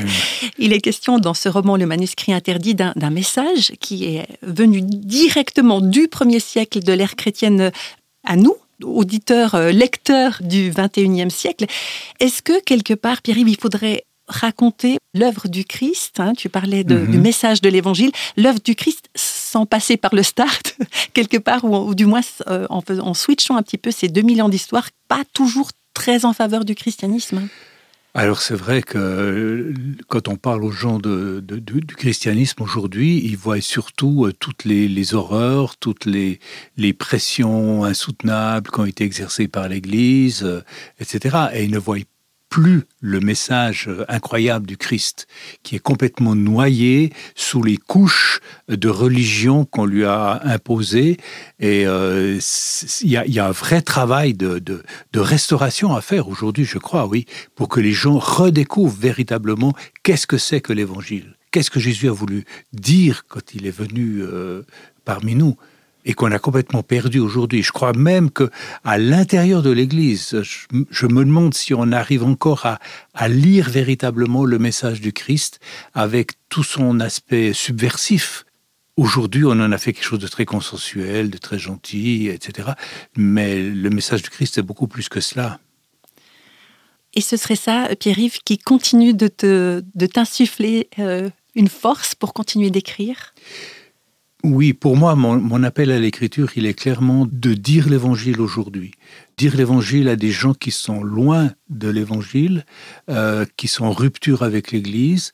il 0.57 0.73
est 0.73 0.81
question 0.81 1.19
dans 1.19 1.33
ce 1.33 1.49
roman, 1.49 1.77
Le 1.77 1.85
manuscrit 1.85 2.33
interdit, 2.33 2.75
d'un 2.75 3.09
message 3.09 3.73
qui 3.79 4.05
est 4.05 4.27
venu 4.41 4.81
directement 4.81 5.81
du 5.81 6.07
premier 6.07 6.39
siècle 6.39 6.81
de 6.81 6.93
l'ère 6.93 7.15
chrétienne 7.15 7.71
à 8.25 8.35
nous, 8.35 8.55
auditeurs, 8.83 9.55
euh, 9.55 9.71
lecteurs 9.71 10.37
du 10.41 10.71
21e 10.71 11.29
siècle. 11.29 11.65
Est-ce 12.19 12.41
que 12.41 12.61
quelque 12.61 12.93
part, 12.93 13.21
Pierre-Yves, 13.21 13.49
il 13.49 13.57
faudrait 13.57 14.03
raconter 14.27 14.97
l'œuvre 15.13 15.47
du 15.47 15.65
Christ. 15.65 16.19
Hein, 16.19 16.33
tu 16.33 16.49
parlais 16.49 16.83
du 16.83 16.95
mhm. 16.95 17.21
message 17.21 17.61
de 17.61 17.69
l'Évangile, 17.69 18.11
l'œuvre 18.37 18.59
du 18.63 18.75
Christ 18.75 19.09
sans 19.15 19.65
passer 19.65 19.97
par 19.97 20.15
le 20.15 20.23
start, 20.23 20.77
quelque 21.13 21.37
part, 21.37 21.63
ou, 21.65 21.93
du 21.95 22.05
moins 22.05 22.21
euh, 22.47 22.65
en, 22.69 22.81
en, 22.89 23.13
switchant 23.13 23.55
un 23.55 23.63
petit 23.63 23.77
peu 23.77 23.91
ces 23.91 24.07
2000 24.07 24.41
ans 24.41 24.49
d'histoire, 24.49 24.89
pas 25.07 25.23
toujours 25.33 25.69
très 25.93 26.25
en 26.25 26.33
faveur 26.33 26.65
du 26.65 26.75
christianisme. 26.75 27.47
Alors 28.15 28.41
c'est 28.41 28.55
vrai 28.55 28.83
que 28.83 28.97
euh, 28.99 29.73
quand 30.07 30.27
on 30.27 30.35
parle 30.35 30.63
aux 30.63 30.71
gens 30.71 30.99
de, 30.99 31.39
du 31.39 31.95
christianisme 31.95 32.61
aujourd'hui, 32.61 33.19
ils 33.25 33.37
voient 33.37 33.59
surtout 33.59 34.25
euh, 34.25 34.33
toutes 34.39 34.65
les, 34.65 35.15
horreurs, 35.15 35.77
toutes 35.77 36.05
les, 36.05 36.39
les, 36.77 36.93
pressions 36.93 37.83
insoutenables 37.83 38.69
qui 38.69 38.79
ont 38.79 38.85
été 38.85 39.03
exercées 39.03 39.47
par 39.47 39.67
l'Église, 39.67 40.47
etc. 40.99 41.37
Et 41.53 41.63
ils 41.63 41.71
ne 41.71 41.79
voient 41.79 41.97
plus 42.53 42.83
le 43.01 43.19
message 43.19 43.89
incroyable 44.07 44.67
du 44.67 44.77
Christ, 44.77 45.25
qui 45.63 45.75
est 45.75 45.79
complètement 45.79 46.35
noyé 46.35 47.11
sous 47.33 47.63
les 47.63 47.77
couches 47.77 48.41
de 48.67 48.89
religion 48.89 49.65
qu'on 49.65 49.85
lui 49.85 50.05
a 50.05 50.39
imposées. 50.43 51.17
Et 51.59 51.87
euh, 51.87 52.39
il 53.01 53.09
y, 53.09 53.39
a 53.39 53.47
un 53.47 53.51
vrai 53.51 53.81
travail 53.81 54.35
de 54.35 54.83
restauration 55.15 55.95
à 55.95 56.01
faire 56.01 56.27
aujourd'hui, 56.27 56.63
je 56.63 56.77
crois, 56.77 57.07
oui, 57.07 57.25
pour 57.55 57.69
que 57.69 57.79
les 57.79 57.91
gens 57.91 58.19
redécouvrent 58.19 58.99
véritablement 58.99 59.73
qu'est-ce 60.03 60.27
que 60.27 60.37
c'est 60.37 60.61
que 60.61 60.73
l'Évangile. 60.73 61.33
Qu'est-ce 61.49 61.71
que 61.71 61.79
Jésus 61.79 62.07
a 62.07 62.11
voulu 62.11 62.45
dire 62.71 63.25
quand 63.27 63.55
il 63.55 63.65
est 63.65 63.75
venu 63.75 64.21
euh, 64.21 64.61
parmi 65.05 65.33
nous? 65.33 65.57
Et 66.05 66.13
qu'on 66.13 66.31
a 66.31 66.39
complètement 66.39 66.83
perdu 66.83 67.19
aujourd'hui. 67.19 67.63
Je 67.63 67.71
crois 67.71 67.93
même 67.93 68.29
que 68.31 68.49
à 68.83 68.97
l'intérieur 68.97 69.61
de 69.61 69.71
l'Église, 69.71 70.41
je, 70.41 71.07
me 71.07 71.23
demande 71.25 71.53
si 71.53 71.73
on 71.73 71.91
arrive 71.91 72.23
encore 72.23 72.65
à, 73.13 73.27
lire 73.27 73.69
véritablement 73.69 74.45
le 74.45 74.59
message 74.59 75.01
du 75.01 75.13
Christ 75.13 75.59
avec 75.93 76.33
tout 76.49 76.63
son 76.63 76.99
aspect 76.99 77.53
subversif. 77.53 78.45
Aujourd'hui, 78.95 79.45
on 79.45 79.51
en 79.51 79.71
a 79.71 79.77
fait 79.77 79.93
quelque 79.93 80.05
chose 80.05 80.19
de 80.19 80.27
très 80.27 80.45
consensuel, 80.45 81.29
de 81.29 81.37
très 81.37 81.57
gentil, 81.57 82.27
etc. 82.27 82.69
Mais 83.15 83.61
le 83.61 83.89
message 83.89 84.21
du 84.21 84.29
Christ 84.29 84.57
est 84.57 84.61
beaucoup 84.61 84.87
plus 84.87 85.09
que 85.09 85.19
cela. 85.19 85.59
Et 87.15 87.21
ce 87.21 87.37
serait 87.37 87.55
ça, 87.55 87.89
Pierre-Yves, 87.99 88.39
qui 88.43 88.57
continue 88.57 89.13
de, 89.13 89.31
de 89.39 90.05
t'insuffler 90.05 90.89
euh, 90.99 91.29
une 91.55 91.67
force 91.67 92.15
pour 92.15 92.33
continuer 92.33 92.71
d'écrire? 92.71 93.33
Oui, 94.45 94.73
pour 94.73 94.97
moi, 94.97 95.15
mon, 95.15 95.63
appel 95.63 95.89
à 95.89 95.99
l'écriture, 95.99 96.49
il 96.57 96.65
est 96.65 96.73
clairement 96.73 97.25
de 97.31 97.53
dire 97.53 97.87
l'évangile 97.87 98.41
aujourd'hui. 98.41 98.91
Dire 99.37 99.55
l'évangile 99.55 100.09
à 100.09 100.17
des 100.17 100.31
gens 100.31 100.53
qui 100.53 100.71
sont 100.71 101.01
loin 101.01 101.51
de 101.69 101.87
l'évangile, 101.87 102.65
euh, 103.09 103.45
qui 103.55 103.69
sont 103.69 103.85
en 103.85 103.93
rupture 103.93 104.43
avec 104.43 104.73
l'Église, 104.73 105.31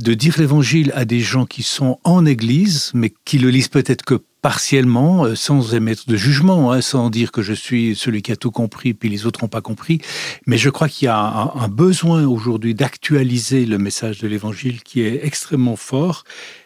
de 0.00 0.14
dire 0.14 0.36
l'évangile 0.38 0.92
à 0.94 1.04
des 1.04 1.18
gens 1.18 1.44
qui 1.44 1.64
sont 1.64 1.98
en 2.04 2.24
Église, 2.24 2.92
mais 2.94 3.12
qui 3.24 3.38
le 3.38 3.50
lisent 3.50 3.66
peut-être 3.66 4.04
que 4.04 4.22
partiellement, 4.42 5.24
euh, 5.24 5.34
sans 5.34 5.74
émettre 5.74 6.06
de 6.06 6.16
jugement, 6.16 6.70
hein, 6.70 6.80
sans 6.80 7.10
dire 7.10 7.32
que 7.32 7.42
je 7.42 7.52
suis 7.52 7.96
celui 7.96 8.22
qui 8.22 8.30
a 8.30 8.36
tout 8.36 8.52
compris, 8.52 8.94
puis 8.94 9.08
les 9.08 9.26
autres 9.26 9.42
n'ont 9.42 9.48
pas 9.48 9.60
compris. 9.60 10.00
Mais 10.46 10.56
je 10.56 10.70
crois 10.70 10.88
qu'il 10.88 11.06
y 11.06 11.08
a 11.08 11.52
un 11.54 11.68
besoin 11.68 12.26
aujourd'hui 12.26 12.74
d'actualiser 12.74 13.66
le 13.66 13.78
message 13.78 14.20
de 14.20 14.28
l'Évangile 14.28 14.82
qui 14.82 15.00
est 15.00 15.24
extrêmement 15.24 15.76
fort 15.76 16.24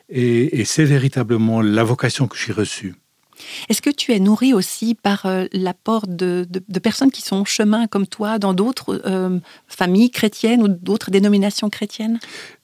et, 0.09 0.65
c'est 0.65 0.85
véritablement 0.85 1.61
la 1.61 1.85
vocation 1.85 2.29
que 2.29 2.37
j'ai 2.37 2.53
reçue. 2.53 2.95
Est-ce 3.69 3.83
que 3.83 3.91
tu 3.91 4.13
es 4.13 4.19
nourri 4.19 4.55
aussi 4.55 4.95
par 4.95 5.27
euh, 5.27 5.45
l'apport 5.53 6.07
de, 6.07 6.47
personnes 6.83 7.11
qui 7.11 7.21
sont 7.21 7.37
en 7.37 7.45
chemin 7.45 7.87
comme 7.87 8.07
toi 8.07 8.39
dans 8.39 8.55
d'autres 8.55 9.03
euh, 9.05 9.39
familles 9.67 10.11
chrétiennes 10.11 10.63
ou 10.63 10.69
d'autres 10.69 11.11
dénominations 11.11 11.69
chrétiennes? 11.69 12.19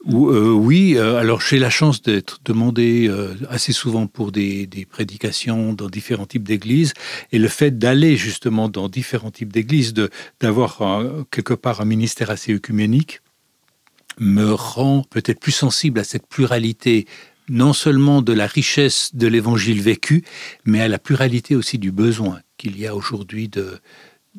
Euh, 0.09 0.51
Oui, 0.51 0.97
alors 0.97 1.43
j'ai 1.43 1.59
la 1.59 1.69
chance 1.69 2.01
d'être 2.01 2.41
demandé 2.45 3.11
assez 3.51 3.73
souvent 3.73 4.07
pour 4.07 4.33
des, 4.33 4.67
des, 4.67 4.87
prédications 4.87 5.75
dans 5.75 5.89
différents 5.89 6.27
types 6.27 6.49
d'églises 6.49 6.95
et 7.33 7.39
le 7.39 7.49
fait 7.49 7.79
d'aller 7.79 8.17
justement 8.17 8.71
dans 8.71 8.89
différents 8.89 9.31
types 9.31 9.53
d'églises, 9.53 9.93
d'avoir 10.41 10.79
quelque 11.31 11.55
part 11.55 11.83
un 11.83 11.85
ministère 11.85 12.31
assez 12.31 12.55
œcuménique 12.55 13.21
me 14.19 14.53
rend 14.53 15.05
peut-être 15.09 15.41
plus 15.41 15.53
sensible 15.53 16.01
à 16.01 16.05
cette 16.05 16.27
pluralité 16.27 17.07
non 17.49 17.73
seulement 17.73 18.23
de 18.23 18.33
la 18.33 18.47
richesse 18.47 19.11
de 19.15 19.27
l'évangile 19.27 19.81
vécu, 19.81 20.25
mais 20.65 20.81
à 20.81 20.89
la 20.89 20.99
pluralité 20.99 21.57
aussi 21.57 21.79
du 21.79 21.93
besoin 21.93 22.41
qu'il 22.57 22.79
y 22.79 22.87
a 22.87 22.95
aujourd'hui 22.95 23.49
de, 23.49 23.81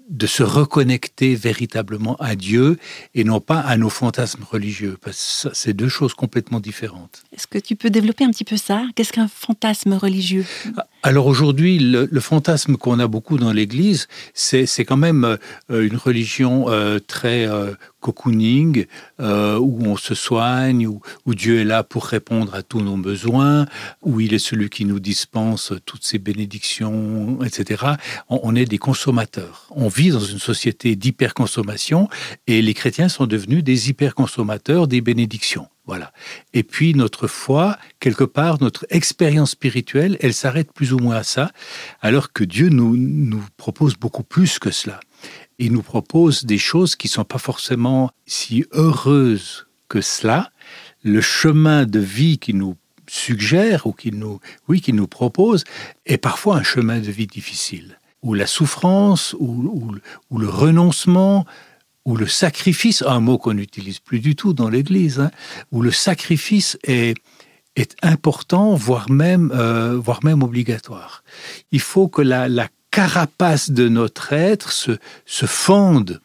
de 0.10 0.28
se 0.28 0.44
reconnecter 0.44 1.36
véritablement 1.36 2.16
à 2.18 2.36
Dieu 2.36 2.78
et 3.14 3.24
non 3.24 3.40
pas 3.40 3.60
à 3.60 3.78
nos 3.78 3.90
fantasmes 3.90 4.44
religieux, 4.44 4.98
parce 5.02 5.48
que 5.50 5.56
c'est 5.56 5.74
deux 5.74 5.90
choses 5.90 6.14
complètement 6.14 6.60
différentes. 6.60 7.24
Est-ce 7.36 7.48
que 7.48 7.60
tu 7.60 7.76
peux 7.76 7.90
développer 7.90 8.24
un 8.24 8.32
petit 8.32 8.46
peu 8.46 8.58
ça? 8.58 8.84
Qu'est-ce 8.96 9.14
qu'un 9.14 9.28
fantasme 9.28 9.94
religieux? 9.94 10.46
Alors 11.06 11.28
aujourd'hui, 11.28 11.80
le, 11.80 12.20
fantasme 12.22 12.78
qu'on 12.78 12.98
a 13.00 13.08
beaucoup 13.08 13.38
dans 13.38 13.52
l'Église, 13.52 14.08
c'est 14.34 14.86
quand 14.86 14.96
même 14.96 15.38
euh, 15.70 15.86
une 15.86 15.98
religion 15.98 16.70
euh, 16.70 16.98
très 16.98 17.46
euh, 17.46 17.74
cocooning, 18.00 18.86
où 19.20 19.80
on 19.86 19.98
se 19.98 20.16
soigne, 20.16 20.88
où, 20.88 21.02
où, 21.26 21.36
Dieu 21.36 21.60
est 21.60 21.66
là 21.66 21.84
pour 21.84 22.06
répondre 22.06 22.56
à 22.56 22.64
tous 22.64 22.82
nos 22.82 22.96
besoins, 22.96 23.66
où 24.02 24.22
il 24.22 24.34
est 24.34 24.40
celui 24.40 24.70
qui 24.70 24.86
nous 24.86 25.00
dispense 25.00 25.74
toutes 25.86 26.04
ses 26.04 26.20
bénédictions, 26.20 27.40
etc. 27.44 27.84
On, 28.30 28.40
on 28.44 28.56
est 28.56 28.66
des 28.66 28.78
consommateurs 28.78 29.68
on 29.76 29.88
vit 29.88 30.10
dans 30.10 30.20
une 30.20 30.40
société 30.40 30.96
d'hyperconsommation 30.96 32.10
et 32.48 32.62
les 32.62 32.74
chrétiens 32.74 33.10
sont 33.10 33.28
devenus 33.28 33.64
des 33.64 33.90
hyperconsommateurs 33.90 34.88
des 34.88 35.02
bénédictions. 35.02 35.68
Voilà. 35.86 36.14
Et 36.54 36.64
puis 36.64 36.94
notre 36.94 37.28
foi, 37.28 37.78
quelque 38.00 38.24
part, 38.24 38.62
notre 38.62 38.86
expérience 38.90 39.52
spirituelle, 39.52 40.18
elle 40.22 40.34
s'arrête 40.34 40.72
plus 40.72 40.94
ou 40.94 41.00
moins 41.00 41.18
à 41.18 41.24
ça, 41.24 41.52
alors 42.02 42.32
que 42.32 42.46
Dieu 42.46 42.70
nous, 42.70 42.96
nous 42.96 43.44
propose 43.58 43.96
beaucoup 43.96 44.24
plus 44.24 44.60
que 44.60 44.72
cela. 44.72 45.02
Il 45.60 45.74
nous 45.74 45.82
propose 45.82 46.46
des 46.46 46.58
choses 46.58 46.96
qui 46.96 47.08
ne 47.08 47.12
sont 47.12 47.26
pas 47.26 47.38
forcément 47.38 48.12
si 48.26 48.66
heureuses 48.72 49.68
que 49.90 50.00
cela. 50.00 50.52
Le 51.04 51.20
chemin 51.20 51.86
de 51.86 52.00
vie 52.00 52.38
qui 52.38 52.54
nous 52.54 52.78
suggère 53.10 53.86
ou 53.86 53.92
qui 53.92 54.12
nous, 54.12 54.40
oui, 54.70 54.82
nous 54.88 55.08
propose 55.08 55.66
est 56.06 56.18
parfois 56.18 56.58
un 56.58 56.64
chemin 56.64 57.00
de 57.00 57.12
vie 57.12 57.28
difficile 57.28 58.00
ou 58.24 58.34
la 58.34 58.48
souffrance, 58.48 59.36
ou, 59.38 59.98
le 60.32 60.50
renoncement, 60.50 61.46
ou 62.06 62.16
le 62.18 62.28
sacrifice, 62.28 63.04
un 63.06 63.20
mot 63.20 63.38
qu'on 63.38 63.54
n'utilise 63.54 64.00
plus 64.00 64.20
du 64.20 64.36
tout 64.36 64.54
dans 64.54 64.70
l'Église, 64.70 65.20
hein, 65.20 65.32
où 65.72 65.82
le 65.82 65.92
sacrifice 65.92 66.78
est, 66.84 67.16
est 67.76 67.96
important, 68.02 68.76
voire 68.76 69.10
même, 69.10 69.52
euh, 69.54 69.98
voire 69.98 70.24
même 70.24 70.44
obligatoire. 70.44 71.24
Il 71.72 71.80
faut 71.80 72.08
que 72.08 72.22
la, 72.22 72.50
la 72.50 72.68
carapace 72.92 73.72
de 73.72 73.90
notre 73.90 74.34
être 74.34 74.72
se, 74.72 74.92
se 75.26 75.46
fonde 75.46 76.22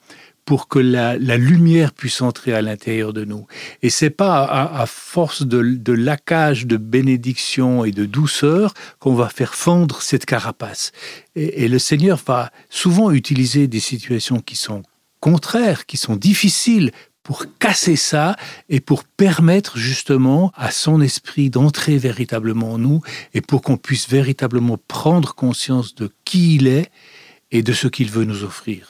pour 0.49 0.67
que 0.67 0.79
la, 0.79 1.17
lumière 1.19 1.93
puisse 1.93 2.23
entrer 2.23 2.55
à 2.55 2.63
l'intérieur 2.63 3.13
de 3.13 3.27
nous. 3.27 3.47
Et 3.83 3.91
c'est 3.91 4.09
pas 4.09 4.45
à, 4.45 4.87
force 4.87 5.43
de, 5.43 5.61
de, 5.61 5.95
de 5.95 6.77
bénédiction 6.79 7.85
et 7.85 7.91
de 7.91 8.07
douceur 8.07 8.73
qu'on 8.99 9.15
va 9.15 9.29
faire 9.29 9.55
fondre 9.55 10.01
cette 10.01 10.25
carapace. 10.25 10.93
Et, 11.37 11.69
le 11.69 11.79
Seigneur 11.79 12.19
va 12.27 12.51
souvent 12.71 13.11
utiliser 13.11 13.67
des 13.67 13.79
situations 13.79 14.41
qui 14.41 14.57
sont 14.57 14.85
contraires, 15.21 15.87
qui 15.87 15.97
sont 15.97 16.17
difficiles 16.17 16.93
pour 17.23 17.45
casser 17.59 17.97
ça 17.97 18.37
et 18.71 18.81
pour 18.81 19.05
permettre 19.05 19.77
justement 19.77 20.51
à 20.57 20.71
son 20.71 21.03
esprit 21.03 21.51
d'entrer 21.51 21.99
véritablement 21.99 22.73
en 22.73 22.79
nous 22.79 23.03
et 23.35 23.43
pour 23.43 23.61
qu'on 23.61 23.77
puisse 23.77 24.09
véritablement 24.09 24.79
prendre 24.89 25.35
conscience 25.35 25.95
de 25.95 26.11
qui 26.25 26.55
il 26.55 26.67
est 26.67 26.91
et 27.51 27.63
de 27.63 27.73
ce 27.75 27.87
qu'il 27.87 28.11
veut 28.11 28.25
nous 28.25 28.45
offrir. 28.45 28.89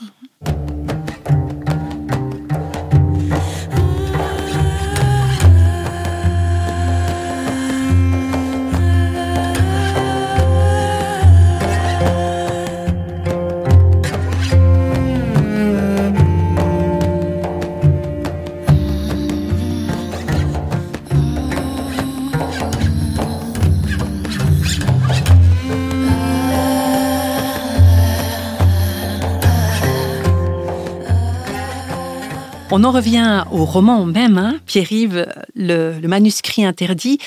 On 32.80 32.84
en 32.84 32.92
revient 32.92 33.42
au 33.50 33.64
roman 33.64 34.04
même, 34.04 34.38
hein, 34.38 34.60
Pierre-Yves, 34.64 35.26
le, 35.56 35.98
manuscrit 36.06 36.64
interdit. 36.64 37.18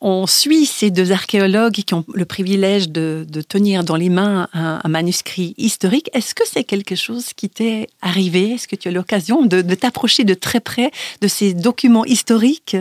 On 0.00 0.28
suit 0.28 0.66
ces 0.66 0.92
deux 0.92 1.10
archéologues 1.10 1.72
qui 1.72 1.94
ont 1.94 2.04
le 2.14 2.24
privilège 2.24 2.90
de, 2.90 3.26
tenir 3.48 3.82
dans 3.82 3.96
les 3.96 4.08
mains 4.08 4.46
un, 4.52 4.88
manuscrit 4.88 5.52
historique. 5.58 6.10
Est-ce 6.12 6.32
que 6.32 6.44
c'est 6.46 6.62
quelque 6.62 6.94
chose 6.94 7.32
qui 7.34 7.48
t'est 7.48 7.88
arrivé? 8.02 8.52
Est-ce 8.52 8.68
que 8.68 8.76
tu 8.76 8.86
as 8.86 8.92
l'occasion 8.92 9.44
de, 9.44 9.62
t'approcher 9.74 10.22
de 10.22 10.34
très 10.34 10.60
près 10.60 10.92
de 11.20 11.26
ces 11.26 11.54
documents 11.54 12.04
historiques? 12.04 12.76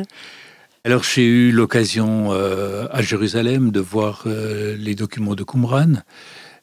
Alors 0.86 1.04
j'ai 1.04 1.26
eu 1.26 1.52
l'occasion 1.52 2.32
euh, 2.32 2.86
à 2.92 3.02
Jérusalem 3.02 3.72
de 3.72 3.80
voir 3.80 4.26
euh, 4.28 4.76
les 4.78 4.94
documents 4.94 5.34
de 5.34 5.44
Qumran 5.44 6.04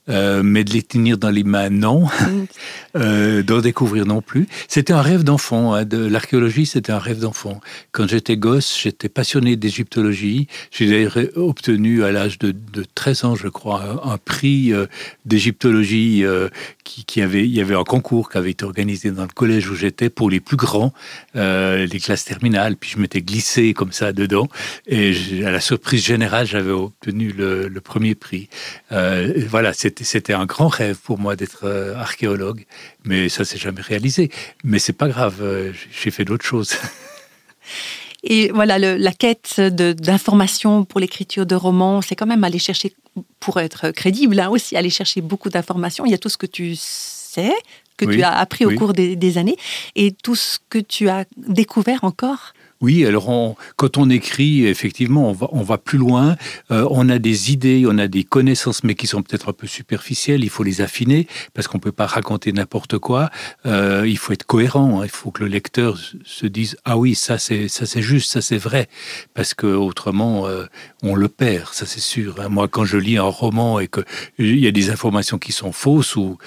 Euh, 0.08 0.42
mais 0.42 0.64
de 0.64 0.72
les 0.72 0.82
tenir 0.82 1.18
dans 1.18 1.30
les 1.30 1.44
mains, 1.44 1.70
non. 1.70 2.06
Mm. 2.06 2.46
euh, 2.96 3.42
d'en 3.42 3.60
découvrir 3.60 4.06
non 4.06 4.22
plus. 4.22 4.46
C'était 4.66 4.92
un 4.92 5.02
rêve 5.02 5.22
d'enfant. 5.22 5.74
Hein. 5.74 5.84
De 5.84 5.98
l'archéologie, 5.98 6.66
c'était 6.66 6.92
un 6.92 6.98
rêve 6.98 7.20
d'enfant. 7.20 7.60
Quand 7.92 8.08
j'étais 8.08 8.36
gosse, 8.36 8.78
j'étais 8.82 9.08
passionné 9.08 9.56
d'égyptologie. 9.56 10.48
J'ai 10.70 10.88
d'ailleurs 10.88 11.18
obtenu 11.36 12.02
à 12.02 12.12
l'âge 12.12 12.38
de, 12.38 12.52
de, 12.52 12.84
13 12.94 13.24
ans, 13.24 13.34
je 13.36 13.48
crois, 13.48 14.00
un, 14.04 14.18
prix 14.18 14.72
euh, 14.72 14.86
d'égyptologie 15.24 16.24
euh, 16.24 16.48
qui, 16.84 17.04
qui, 17.04 17.22
avait, 17.22 17.44
il 17.44 17.54
y 17.54 17.60
avait 17.60 17.76
un 17.76 17.84
concours 17.84 18.30
qui 18.30 18.38
avait 18.38 18.50
été 18.50 18.64
organisé 18.64 19.10
dans 19.10 19.22
le 19.22 19.28
collège 19.28 19.68
où 19.68 19.74
j'étais 19.74 20.10
pour 20.10 20.30
les 20.30 20.40
plus 20.40 20.56
grands, 20.56 20.92
les 21.34 22.00
classes 22.02 22.24
terminales. 22.24 22.76
Puis 22.76 22.90
je 22.90 22.98
m'étais 22.98 23.22
glissé 23.22 23.74
comme 23.74 23.92
ça 23.92 24.12
dedans. 24.12 24.48
Et 24.86 25.14
à 25.44 25.50
la 25.50 25.60
surprise 25.60 26.04
générale, 26.04 26.46
j'avais 26.46 26.72
obtenu 26.72 27.32
le, 27.32 27.68
le, 27.68 27.80
premier 27.80 28.14
prix. 28.14 28.48
voilà, 28.90 29.72
c'était 29.72 29.89
c'était 30.00 30.32
un 30.32 30.46
grand 30.46 30.68
rêve 30.68 30.98
pour 30.98 31.18
moi 31.18 31.36
d'être 31.36 31.64
euh, 31.64 31.94
archéologue, 31.96 32.66
mais 33.04 33.28
ça 33.28 33.44
s'est 33.44 33.58
jamais 33.58 33.80
réalisé. 33.80 34.30
Mais 34.64 34.78
c'est 34.78 34.92
pas 34.92 35.08
grave, 35.08 35.38
euh, 35.40 35.72
j'ai 35.92 36.10
fait 36.10 36.24
d'autres 36.24 36.44
choses. 36.44 36.74
Et 38.22 38.50
voilà, 38.52 38.78
la 38.78 39.12
quête 39.12 39.60
d'informations 39.60 40.84
pour 40.84 41.00
l'écriture 41.00 41.46
de 41.46 41.54
romans, 41.54 42.02
c'est 42.02 42.16
quand 42.16 42.26
même 42.26 42.44
aller 42.44 42.58
chercher, 42.58 42.92
pour 43.38 43.60
être 43.60 43.92
crédible, 43.92 44.38
hein, 44.40 44.50
aussi, 44.50 44.76
aller 44.76 44.90
chercher 44.90 45.22
beaucoup 45.22 45.48
d'informations. 45.48 46.04
Il 46.04 46.10
y 46.10 46.14
a 46.14 46.18
tout 46.18 46.28
ce 46.28 46.36
que 46.36 46.44
tu 46.44 46.76
sais, 46.76 47.54
que 47.96 48.04
tu 48.04 48.22
as 48.22 48.36
appris 48.36 48.66
au 48.66 48.74
cours 48.74 48.92
des, 48.92 49.38
années, 49.38 49.56
et 49.96 50.12
tout 50.12 50.36
ce 50.36 50.58
que 50.68 50.78
tu 50.78 51.08
as 51.08 51.24
découvert 51.36 52.04
encore 52.04 52.52
oui, 52.80 53.04
alors 53.04 53.56
quand 53.76 53.98
on 53.98 54.08
écrit, 54.08 54.66
effectivement, 54.66 55.36
on 55.52 55.62
va, 55.62 55.76
plus 55.76 55.98
loin. 55.98 56.36
Euh, 56.70 56.86
on 56.90 57.10
a 57.10 57.18
des 57.18 57.52
idées, 57.52 57.84
on 57.86 57.98
a 57.98 58.08
des 58.08 58.24
connaissances, 58.24 58.84
mais 58.84 58.94
qui 58.94 59.06
sont 59.06 59.22
peut-être 59.22 59.50
un 59.50 59.52
peu 59.52 59.66
superficielles. 59.66 60.44
Il 60.44 60.48
faut 60.48 60.62
les 60.62 60.80
affiner 60.80 61.26
parce 61.52 61.68
qu'on 61.68 61.78
peut 61.78 61.92
pas 61.92 62.06
raconter 62.06 62.52
n'importe 62.52 62.96
quoi. 62.98 63.30
Euh, 63.66 64.06
il 64.08 64.16
faut 64.16 64.32
être 64.32 64.44
cohérent. 64.44 65.00
Hein. 65.00 65.04
Il 65.04 65.10
faut 65.10 65.30
que 65.30 65.44
le 65.44 65.50
lecteur 65.50 65.98
se 66.24 66.46
dise 66.46 66.78
ah 66.86 66.96
oui, 66.96 67.14
ça 67.14 67.38
c'est 67.38 67.68
ça 67.68 67.84
c'est 67.84 68.02
juste, 68.02 68.30
ça 68.30 68.40
c'est 68.40 68.56
vrai, 68.56 68.88
parce 69.34 69.52
que 69.52 69.66
autrement 69.66 70.46
euh, 70.46 70.64
on 71.02 71.14
le 71.14 71.28
perd. 71.28 71.68
Ça 71.72 71.84
c'est 71.84 72.00
sûr. 72.00 72.40
Hein. 72.40 72.48
Moi, 72.48 72.66
quand 72.68 72.86
je 72.86 72.96
lis 72.96 73.18
un 73.18 73.24
roman 73.24 73.78
et 73.78 73.88
que 73.88 74.00
il 74.38 74.58
y 74.58 74.66
a 74.66 74.72
des 74.72 74.88
informations 74.88 75.38
qui 75.38 75.52
sont 75.52 75.72
fausses 75.72 76.16
ou 76.16 76.38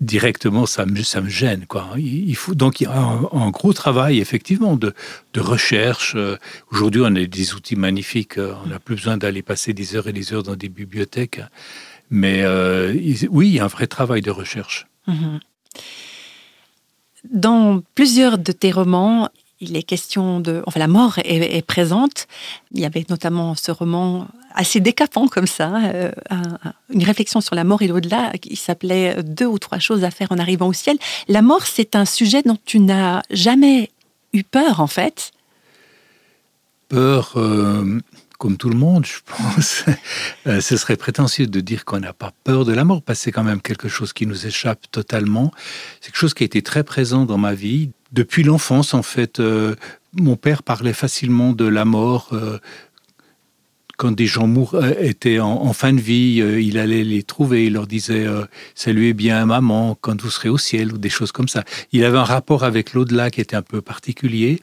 directement, 0.00 0.66
ça 0.66 0.86
me, 0.86 1.02
ça 1.02 1.20
me 1.20 1.28
gêne. 1.28 1.66
Quoi. 1.66 1.88
Il 1.96 2.34
faut, 2.36 2.54
donc, 2.54 2.80
il 2.80 2.84
y 2.84 2.86
a 2.86 2.96
un, 2.96 3.50
gros 3.50 3.72
travail, 3.72 4.18
effectivement, 4.18 4.76
de, 4.76 4.94
de 5.34 5.40
recherche. 5.42 6.14
Euh, 6.16 6.36
aujourd'hui, 6.70 7.02
on 7.04 7.14
a 7.14 7.24
des 7.24 7.54
outils 7.54 7.76
magnifiques. 7.76 8.38
Euh, 8.38 8.54
on 8.64 8.68
n'a 8.68 8.78
plus 8.78 8.96
besoin 8.96 9.16
d'aller 9.16 9.42
passer 9.42 9.72
des 9.74 9.94
heures 9.94 10.08
et 10.08 10.12
des 10.12 10.32
heures 10.32 10.42
dans 10.42 10.56
des 10.56 10.68
bibliothèques. 10.68 11.40
Mais 12.10 12.42
euh, 12.42 12.92
oui, 13.30 13.48
il 13.48 13.54
y 13.54 13.60
a 13.60 13.64
un 13.64 13.68
vrai 13.68 13.86
travail 13.86 14.22
de 14.22 14.30
recherche. 14.30 14.86
Mhm. 15.06 15.40
Dans 17.30 17.82
plusieurs 17.94 18.38
de 18.38 18.52
tes 18.52 18.72
romans, 18.72 19.28
il 19.60 19.76
est 19.76 19.82
question 19.82 20.40
de... 20.40 20.62
Enfin, 20.66 20.80
la 20.80 20.88
mort 20.88 21.18
est, 21.24 21.64
présente. 21.64 22.26
Il 22.72 22.80
y 22.80 22.84
avait 22.84 23.06
notamment 23.08 23.54
ce 23.54 23.70
roman 23.70 24.26
assez 24.54 24.80
décapant 24.80 25.28
comme 25.28 25.46
ça, 25.46 25.72
une 26.92 27.04
réflexion 27.04 27.40
sur 27.40 27.54
la 27.54 27.62
mort 27.62 27.80
et 27.80 27.86
l'au-delà 27.86 28.32
qui 28.40 28.56
s'appelait 28.56 29.22
Deux 29.22 29.46
ou 29.46 29.60
trois 29.60 29.78
choses 29.78 30.02
à 30.02 30.10
faire 30.10 30.32
en 30.32 30.38
arrivant 30.38 30.66
au 30.66 30.72
ciel. 30.72 30.98
La 31.28 31.42
mort, 31.42 31.64
c'est 31.64 31.94
un 31.94 32.04
sujet 32.04 32.42
dont 32.42 32.58
tu 32.66 32.80
n'as 32.80 33.22
jamais 33.30 33.88
eu 34.32 34.44
peur, 34.44 34.80
en 34.80 34.86
fait. 34.86 35.32
Peur, 36.88 37.32
euh, 37.36 38.00
comme 38.38 38.56
tout 38.56 38.68
le 38.68 38.76
monde, 38.76 39.06
je 39.06 39.18
pense. 39.26 39.84
Euh, 40.48 40.60
ce 40.60 40.76
serait 40.76 40.96
prétentieux 40.96 41.46
de 41.46 41.60
dire 41.60 41.84
qu'on 41.84 42.00
n'a 42.00 42.12
pas 42.12 42.32
peur 42.42 42.64
de 42.64 42.72
la 42.72 42.82
mort, 42.82 43.00
parce 43.00 43.20
que 43.20 43.24
c'est 43.24 43.32
quand 43.32 43.44
même 43.44 43.62
quelque 43.62 43.86
chose 43.86 44.12
qui 44.12 44.26
nous 44.26 44.44
échappe 44.44 44.90
totalement. 44.90 45.52
C'est 46.00 46.10
quelque 46.10 46.18
chose 46.18 46.34
qui 46.34 46.42
a 46.42 46.46
été 46.46 46.62
très 46.62 46.82
présent 46.82 47.26
dans 47.26 47.38
ma 47.38 47.54
vie 47.54 47.90
depuis 48.10 48.42
l'enfance, 48.42 48.92
en 48.92 49.02
fait, 49.02 49.38
euh, 49.38 49.76
mon 50.14 50.34
père 50.34 50.64
parlait 50.64 50.92
facilement 50.92 51.52
de 51.52 51.64
la 51.64 51.84
mort. 51.84 52.30
Quand 53.96 54.12
des 54.12 54.26
gens 54.26 54.48
euh, 54.74 54.94
étaient 55.00 55.38
en, 55.40 55.72
fin 55.72 55.92
de 55.92 56.00
vie, 56.00 56.42
il 56.60 56.78
allait 56.78 57.04
les 57.04 57.22
trouver, 57.22 57.66
il 57.66 57.74
leur 57.74 57.86
disait 57.86 58.26
saluez 58.74 59.12
bien 59.12 59.44
maman 59.46 59.96
quand 60.00 60.20
vous 60.20 60.30
serez 60.30 60.48
au 60.48 60.58
ciel 60.58 60.92
ou 60.92 60.98
des 60.98 61.08
choses 61.08 61.32
comme 61.32 61.48
ça. 61.48 61.64
Il 61.92 62.04
avait 62.04 62.18
un 62.18 62.24
rapport 62.24 62.64
avec 62.64 62.92
l'au-delà 62.92 63.30
qui 63.30 63.40
était 63.40 63.56
un 63.56 63.62
peu 63.62 63.80
particulier. 63.80 64.60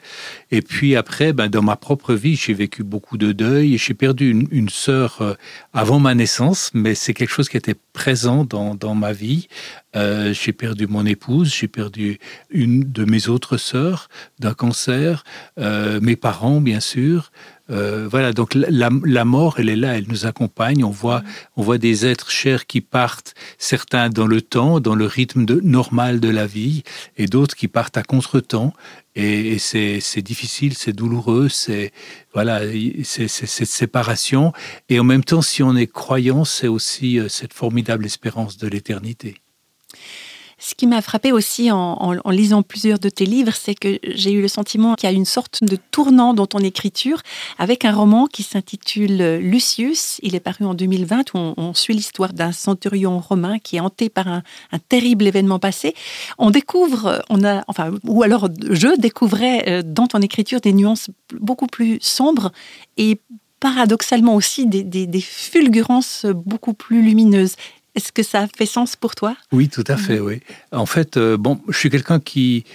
Et 0.51 0.61
puis 0.61 0.95
après, 0.95 1.33
ben, 1.33 1.47
dans 1.47 1.61
ma 1.61 1.75
propre 1.75 2.13
vie, 2.13 2.35
j'ai 2.35 2.53
vécu 2.53 2.83
beaucoup 2.83 3.17
de 3.17 3.31
deuil. 3.31 3.77
J'ai 3.77 3.93
perdu 3.93 4.29
une, 4.29 4.47
une 4.51 4.69
sœur 4.69 5.37
avant 5.73 5.99
ma 5.99 6.15
naissance, 6.15 6.71
mais 6.73 6.95
c'est 6.95 7.13
quelque 7.13 7.31
chose 7.31 7.49
qui 7.49 7.57
était 7.57 7.75
présent 7.93 8.45
dans, 8.45 8.75
dans 8.75 8.95
ma 8.95 9.13
vie. 9.13 9.47
Euh, 9.95 10.33
j'ai 10.33 10.53
perdu 10.53 10.85
mon 10.87 11.05
épouse, 11.05 11.53
j'ai 11.53 11.67
perdu 11.67 12.19
une 12.51 12.91
de 12.91 13.05
mes 13.05 13.27
autres 13.27 13.57
sœurs 13.57 14.07
d'un 14.37 14.53
cancer, 14.53 15.23
euh, 15.57 15.99
mes 16.01 16.15
parents 16.15 16.61
bien 16.61 16.79
sûr. 16.79 17.31
Euh, 17.69 18.07
voilà, 18.09 18.33
donc 18.33 18.55
la, 18.55 18.89
mort, 19.25 19.59
elle 19.59 19.69
est 19.69 19.75
là, 19.75 19.97
elle 19.97 20.07
nous 20.07 20.25
accompagne. 20.25 20.83
On 20.83 20.89
voit, 20.89 21.23
on 21.55 21.61
voit 21.61 21.77
des 21.77 22.05
êtres 22.05 22.31
chers 22.31 22.65
qui 22.65 22.81
partent, 22.81 23.33
certains 23.57 24.09
dans 24.09 24.27
le 24.27 24.41
temps, 24.41 24.79
dans 24.79 24.95
le 24.95 25.05
rythme 25.05 25.45
normal 25.61 26.19
de 26.19 26.29
la 26.29 26.47
vie, 26.47 26.83
et 27.17 27.27
d'autres 27.27 27.55
qui 27.55 27.67
partent 27.67 27.97
à 27.97 28.03
contre-temps. 28.03 28.73
Et, 29.15 29.53
et 29.53 29.59
c'est 29.59 30.21
difficile, 30.21 30.75
c'est 30.75 30.93
douloureux, 30.93 31.49
c'est 31.49 31.91
voilà, 32.33 32.61
c'est 33.03 33.27
cette 33.27 33.67
séparation. 33.67 34.53
Et 34.87 34.99
en 34.99 35.03
même 35.03 35.23
temps, 35.23 35.41
si 35.41 35.63
on 35.63 35.75
est 35.75 35.91
croyant, 35.91 36.45
c'est 36.45 36.67
aussi 36.67 37.19
cette 37.27 37.53
formidable 37.53 38.05
espérance 38.05 38.57
de 38.57 38.67
l'éternité. 38.67 39.35
Ce 40.59 40.75
qui 40.75 40.87
m'a 40.87 41.01
frappé 41.01 41.31
aussi 41.31 41.71
en, 41.71 42.13
lisant 42.29 42.63
plusieurs 42.63 42.99
de 42.99 43.09
tes 43.09 43.25
livres, 43.25 43.53
c'est 43.55 43.75
que 43.75 43.97
j'ai 44.03 44.31
eu 44.31 44.41
le 44.41 44.49
sentiment 44.49 44.95
qu'il 44.95 45.09
y 45.09 45.11
a 45.11 45.15
une 45.15 45.25
sorte 45.25 45.63
de 45.63 45.77
tournant 45.91 46.33
dans 46.33 46.47
ton 46.47 46.59
écriture 46.59 47.21
avec 47.57 47.85
un 47.85 47.93
roman 47.93 48.27
qui 48.27 48.43
s'intitule 48.43 49.37
Lucius. 49.37 50.19
Il 50.21 50.35
est 50.35 50.41
paru 50.41 50.65
en 50.65 50.73
2020 50.73 51.33
où 51.33 51.53
on, 51.55 51.73
suit 51.73 51.93
l'histoire 51.93 52.33
d'un 52.33 52.51
centurion 52.51 53.19
romain 53.19 53.57
qui 53.57 53.77
est 53.77 53.79
hanté 53.79 54.09
par 54.09 54.27
un, 54.27 54.43
terrible 54.89 55.27
événement 55.27 55.59
passé. 55.59 55.93
On 56.37 56.51
découvre, 56.51 57.23
on 57.29 57.43
a, 57.45 57.63
enfin, 57.67 57.91
ou 58.05 58.23
alors 58.23 58.49
je 58.69 58.99
découvrais 58.99 59.63
euh, 59.67 59.81
dans 59.85 60.07
ton 60.07 60.19
écriture 60.19 60.59
des 60.59 60.73
nuances 60.73 61.09
beaucoup 61.39 61.67
plus 61.67 61.99
sombres 62.01 62.51
et 62.97 63.19
paradoxalement 63.59 64.35
aussi 64.35 64.65
des, 64.65 64.83
des, 64.83 65.21
fulgurances 65.21 66.25
beaucoup 66.25 66.73
plus 66.73 67.01
lumineuses. 67.01 67.55
Est-ce 67.95 68.11
que 68.11 68.23
ça 68.23 68.47
fait 68.55 68.65
sens 68.65 68.95
pour 68.95 69.15
toi? 69.15 69.35
Oui, 69.51 69.67
tout 69.67 69.83
à 69.87 69.97
fait, 69.97 70.19
oui. 70.19 70.41
En 70.71 70.85
fait, 70.85 71.17
euh, 71.17 71.37
bon, 71.37 71.59
je 71.67 71.77
suis 71.77 71.89
quelqu'un 71.89 72.19
qui 72.19 72.65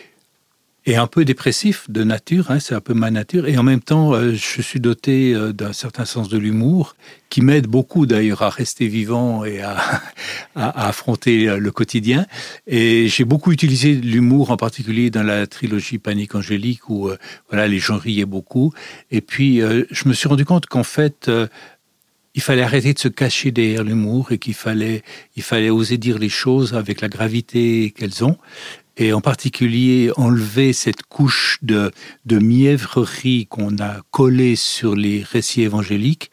est 0.87 0.97
un 0.97 1.07
peu 1.07 1.25
dépressif 1.25 1.89
de 1.89 2.05
nature, 2.05 2.51
hein, 2.51 2.61
c'est 2.61 2.75
un 2.75 2.81
peu 2.81 2.93
ma 2.93 3.11
nature, 3.11 3.47
et 3.47 3.57
en 3.57 3.63
même 3.63 3.81
temps, 3.81 4.13
euh, 4.13 4.35
je 4.35 4.61
suis 4.61 4.81
doté 4.81 5.33
euh, 5.33 5.53
d'un 5.53 5.73
certain 5.73 6.05
sens 6.05 6.29
de 6.29 6.37
l'humour, 6.37 6.95
qui 7.31 7.41
m'aide 7.41 7.67
beaucoup 7.67 8.05
d'ailleurs 8.05 8.43
à 8.43 8.51
rester 8.51 8.87
vivant 8.87 9.45
et 9.45 9.63
à, 9.63 9.79
à, 10.57 10.89
affronter 10.89 11.47
le 11.59 11.71
quotidien. 11.71 12.27
Et 12.67 13.09
j'ai 13.09 13.25
beaucoup 13.25 13.51
utilisé 13.51 13.95
l'humour, 13.95 14.51
en 14.51 14.57
particulier 14.57 15.11
dans 15.11 15.23
la 15.23 15.47
trilogie 15.47 15.99
Panique 15.99 16.35
Angélique, 16.35 16.91
où 16.91 17.11
voilà, 17.49 17.67
les 17.67 17.79
gens 17.79 17.97
riaient 17.97 18.25
beaucoup. 18.25 18.73
Et 19.11 19.21
puis, 19.21 19.59
je 19.59 20.09
me 20.09 20.13
suis 20.13 20.29
rendu 20.29 20.45
compte 20.45 20.67
qu'en 20.67 20.85
fait, 20.85 21.29
il 22.35 22.43
fallait 22.43 22.63
arrêter 22.63 22.93
de 22.93 22.99
se 22.99 23.09
cacher 23.09 23.53
derrière 23.53 23.85
l'humour 23.85 24.33
et 24.33 24.39
qu'il 24.39 24.55
fallait, 24.55 25.03
il 25.37 25.43
fallait 25.43 25.71
oser 25.71 25.99
dire 25.99 26.19
les 26.19 26.29
choses 26.29 26.75
avec 26.75 27.01
la 27.01 27.09
gravité 27.09 27.93
qu'elles 27.97 28.25
ont. 28.25 28.37
Et 28.97 29.13
en 29.13 29.21
particulier, 29.21 30.13
enlever 30.17 30.73
cette 30.73 31.03
couche 31.03 31.59
de, 31.63 31.91
de 32.27 32.39
mièvrerie 32.39 33.47
qu'on 33.47 33.77
a 33.79 34.03
collée 34.13 34.55
sur 34.55 34.95
les 34.95 35.25
récits 35.25 35.63
évangéliques 35.63 36.31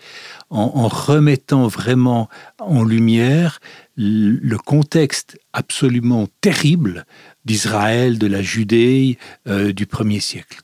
en, 0.51 0.87
remettant 0.87 1.67
vraiment 1.67 2.29
en 2.59 2.83
lumière 2.83 3.59
le 3.95 4.57
contexte 4.57 5.39
absolument 5.53 6.27
terrible 6.41 7.05
d'Israël, 7.45 8.19
de 8.19 8.27
la 8.27 8.41
Judée 8.41 9.17
euh, 9.47 9.71
du 9.71 9.85
premier 9.85 10.19
siècle. 10.19 10.59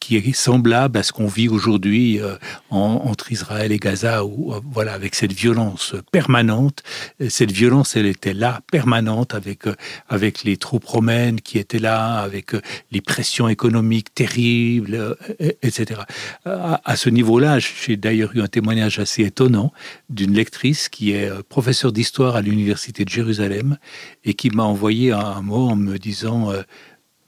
Qui 0.00 0.16
est 0.16 0.32
semblable 0.32 0.98
à 0.98 1.02
ce 1.02 1.12
qu'on 1.12 1.26
vit 1.26 1.48
aujourd'hui 1.48 2.20
euh, 2.20 2.36
entre 2.70 3.32
Israël 3.32 3.72
et 3.72 3.78
Gaza, 3.78 4.24
où, 4.24 4.52
euh, 4.52 4.60
voilà, 4.70 4.92
avec 4.92 5.14
cette 5.14 5.32
violence 5.32 5.94
permanente. 6.10 6.82
Cette 7.28 7.52
violence, 7.52 7.96
elle 7.96 8.06
était 8.06 8.34
là, 8.34 8.60
permanente, 8.70 9.34
avec, 9.34 9.66
euh, 9.66 9.74
avec 10.08 10.44
les 10.44 10.56
troupes 10.56 10.84
romaines 10.84 11.40
qui 11.40 11.58
étaient 11.58 11.78
là, 11.78 12.18
avec 12.18 12.52
les 12.90 13.00
pressions 13.00 13.48
économiques 13.48 14.14
terribles, 14.14 15.16
etc. 15.62 16.02
À, 16.44 16.80
à 16.84 16.96
ce 16.96 17.08
niveau-là, 17.08 17.58
j'ai 17.58 17.96
d'ailleurs 17.96 18.34
eu 18.34 18.40
un 18.40 18.48
témoignage 18.48 18.98
assez 18.98 19.22
étonnant 19.22 19.72
d'une 20.10 20.34
lectrice 20.34 20.88
qui 20.88 21.12
est 21.12 21.30
professeure 21.44 21.92
d'histoire 21.92 22.36
à 22.36 22.42
l'Université 22.42 23.04
de 23.04 23.10
Jérusalem 23.10 23.78
et 24.24 24.34
qui 24.34 24.50
m'a 24.50 24.64
envoyé 24.64 25.12
un 25.12 25.42
mot 25.42 25.68
en 25.68 25.76
me 25.76 25.98
disant 25.98 26.52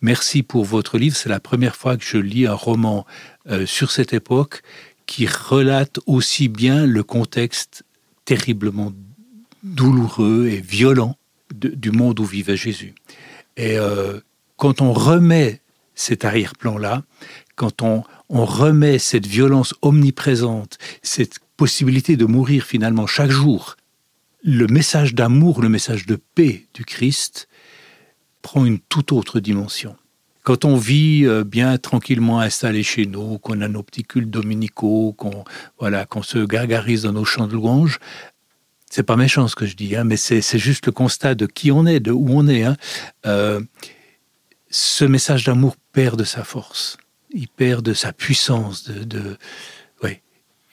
Merci 0.01 0.43
pour 0.43 0.65
votre 0.65 0.99
livre. 0.99 1.17
C'est 1.17 1.29
la 1.29 1.41
première 1.41 1.77
fois 1.77 1.97
que 1.97 2.05
je 2.05 2.19
lis 2.19 2.47
un 2.47 2.55
roman 2.55 3.07
euh, 3.49 3.67
sur 3.67 3.91
cette 3.91 4.13
époque 4.13 4.63
qui 5.07 5.27
relate 5.27 5.99
aussi 6.07 6.49
bien 6.49 6.87
le 6.87 7.03
contexte 7.03 7.85
terriblement 8.25 8.93
douloureux 9.63 10.49
et 10.49 10.61
violent 10.61 11.17
du 11.55 11.91
monde 11.91 12.21
où 12.21 12.25
vivait 12.25 12.57
Jésus. 12.57 12.95
Et 13.57 13.79
euh, 13.79 14.21
quand 14.57 14.81
on 14.81 14.93
remet 14.93 15.61
cet 15.95 16.25
arrière-plan-là, 16.25 17.05
quand 17.55 17.83
on, 17.83 18.03
on 18.29 18.45
remet 18.45 18.99
cette 18.99 19.27
violence 19.27 19.75
omniprésente, 19.83 20.79
cette 21.03 21.39
possibilité 21.57 22.17
de 22.17 22.25
mourir 22.25 22.65
finalement 22.65 23.07
chaque 23.07 23.31
jour, 23.31 23.77
le 24.43 24.67
message 24.67 25.15
d'amour, 25.15 25.63
le 25.63 25.69
message 25.69 26.07
de 26.07 26.17
paix 26.17 26.67
du 26.75 26.85
Christ 26.85 27.49
prend 28.45 28.67
une 28.67 28.79
toute 28.79 29.11
autre 29.11 29.41
dimension. 29.41 29.97
Quand 30.43 30.67
on 30.67 30.77
vit 30.77 31.23
euh, 31.25 31.43
bien 31.43 31.79
tranquillement 31.79 32.41
installé 32.41 32.83
chez 32.83 33.07
nous, 33.07 33.39
qu'on 33.39 33.63
a 33.63 33.69
nos 33.69 33.83
petits 33.83 34.05
cultes 34.05 34.31
dominicaux, 34.31 35.15
qu'on 35.17 35.45
voilà, 35.81 36.05
qu'on 36.05 36.23
se 36.23 36.39
gargarise 36.45 37.03
dans 37.05 37.15
nos 37.15 37.25
chants 37.25 37.49
de 37.49 37.55
louanges, 37.55 37.99
c'est 38.91 39.03
pas 39.03 39.17
méchant 39.17 39.49
ce 39.49 39.57
que 39.57 39.65
je 39.65 39.75
dis, 39.75 39.97
hein, 39.97 40.05
mais 40.05 40.19
c'est 40.19 40.59
juste 40.59 40.85
le 40.87 40.93
constat 40.93 41.35
de 41.35 41.47
qui 41.47 41.73
on 41.73 41.87
est, 41.87 41.99
de 41.99 42.13
où 42.13 42.27
on 42.29 42.47
est. 42.47 42.65
Hein. 42.65 42.77
Euh, 43.25 43.63
ce 44.69 45.07
message 45.07 45.45
d'amour 45.45 45.77
perd 45.93 46.19
de 46.19 46.25
sa 46.25 46.45
force, 46.45 46.99
il 47.31 47.49
perd 47.49 47.83
de 47.83 47.95
sa 47.95 48.13
puissance, 48.13 48.85
de, 48.85 49.05
de 49.05 49.39
ouais. 50.03 50.21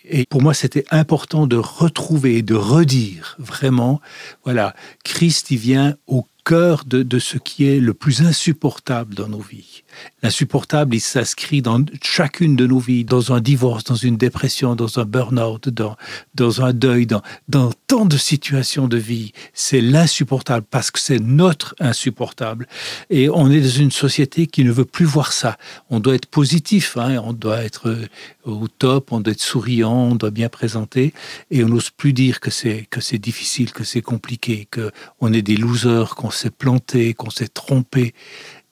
Et 0.04 0.26
pour 0.26 0.42
moi, 0.42 0.54
c'était 0.54 0.86
important 0.92 1.48
de 1.48 1.56
retrouver, 1.56 2.42
de 2.42 2.56
redire 2.56 3.38
vraiment, 3.40 4.02
voilà, 4.44 4.76
Christ, 5.06 5.52
il 5.52 5.58
vient 5.58 5.96
au 6.08 6.26
cœur 6.44 6.84
de, 6.86 7.20
ce 7.20 7.38
qui 7.38 7.66
est 7.66 7.80
le 7.80 7.94
plus 7.94 8.22
insupportable 8.22 9.16
dans 9.16 9.28
nos 9.28 9.42
vies. 9.42 9.84
L'insupportable, 10.24 10.96
il 10.96 11.02
s'inscrit 11.02 11.62
dans 11.62 11.84
chacune 12.02 12.56
de 12.56 12.66
nos 12.66 12.80
vies, 12.80 13.04
dans 13.04 13.34
un 13.34 13.42
divorce, 13.42 13.84
dans 13.84 13.96
une 13.96 14.18
dépression, 14.18 14.76
dans 14.76 15.00
un 15.00 15.06
burn-out, 15.06 15.70
dans, 15.70 15.98
dans 16.36 16.62
un 16.62 16.74
deuil, 16.74 17.06
dans, 17.06 17.22
dans 17.50 17.72
tant 17.88 18.06
de 18.06 18.18
situations 18.18 18.88
de 18.88 18.98
vie. 18.98 19.34
C'est 19.54 19.82
l'insupportable 19.82 20.66
parce 20.70 20.92
que 20.92 21.00
c'est 21.00 21.20
notre 21.20 21.76
insupportable. 21.80 22.68
Et 23.10 23.30
on 23.30 23.52
est 23.52 23.62
dans 23.62 23.70
une 23.70 23.92
société 23.92 24.48
qui 24.48 24.64
ne 24.64 24.72
veut 24.72 24.86
plus 24.86 25.06
voir 25.06 25.34
ça. 25.34 25.58
On 25.90 26.00
doit 26.00 26.16
être 26.16 26.28
positif, 26.28 26.98
hein, 26.98 27.22
on 27.24 27.34
doit 27.34 27.64
être 27.64 27.90
euh, 27.90 28.08
au 28.46 28.68
top, 28.68 29.12
on 29.12 29.20
doit 29.20 29.34
être 29.34 29.42
souriant, 29.42 30.10
on 30.12 30.16
doit 30.16 30.32
bien 30.32 30.50
présenter, 30.50 31.14
et 31.52 31.64
on 31.64 31.70
n'ose 31.70 31.90
plus 31.90 32.14
dire 32.14 32.40
que 32.40 32.50
c'est 32.50 32.88
difficile, 33.20 33.72
que 33.72 33.84
c'est 33.84 34.02
compliqué, 34.02 34.68
que 34.72 34.92
on 35.20 35.34
est 35.34 35.42
des 35.42 35.58
losers, 35.58 36.16
qu'on 36.16 36.31
s'est 36.32 36.50
planté, 36.50 37.14
qu'on 37.14 37.30
s'est 37.30 37.48
trompé. 37.48 38.14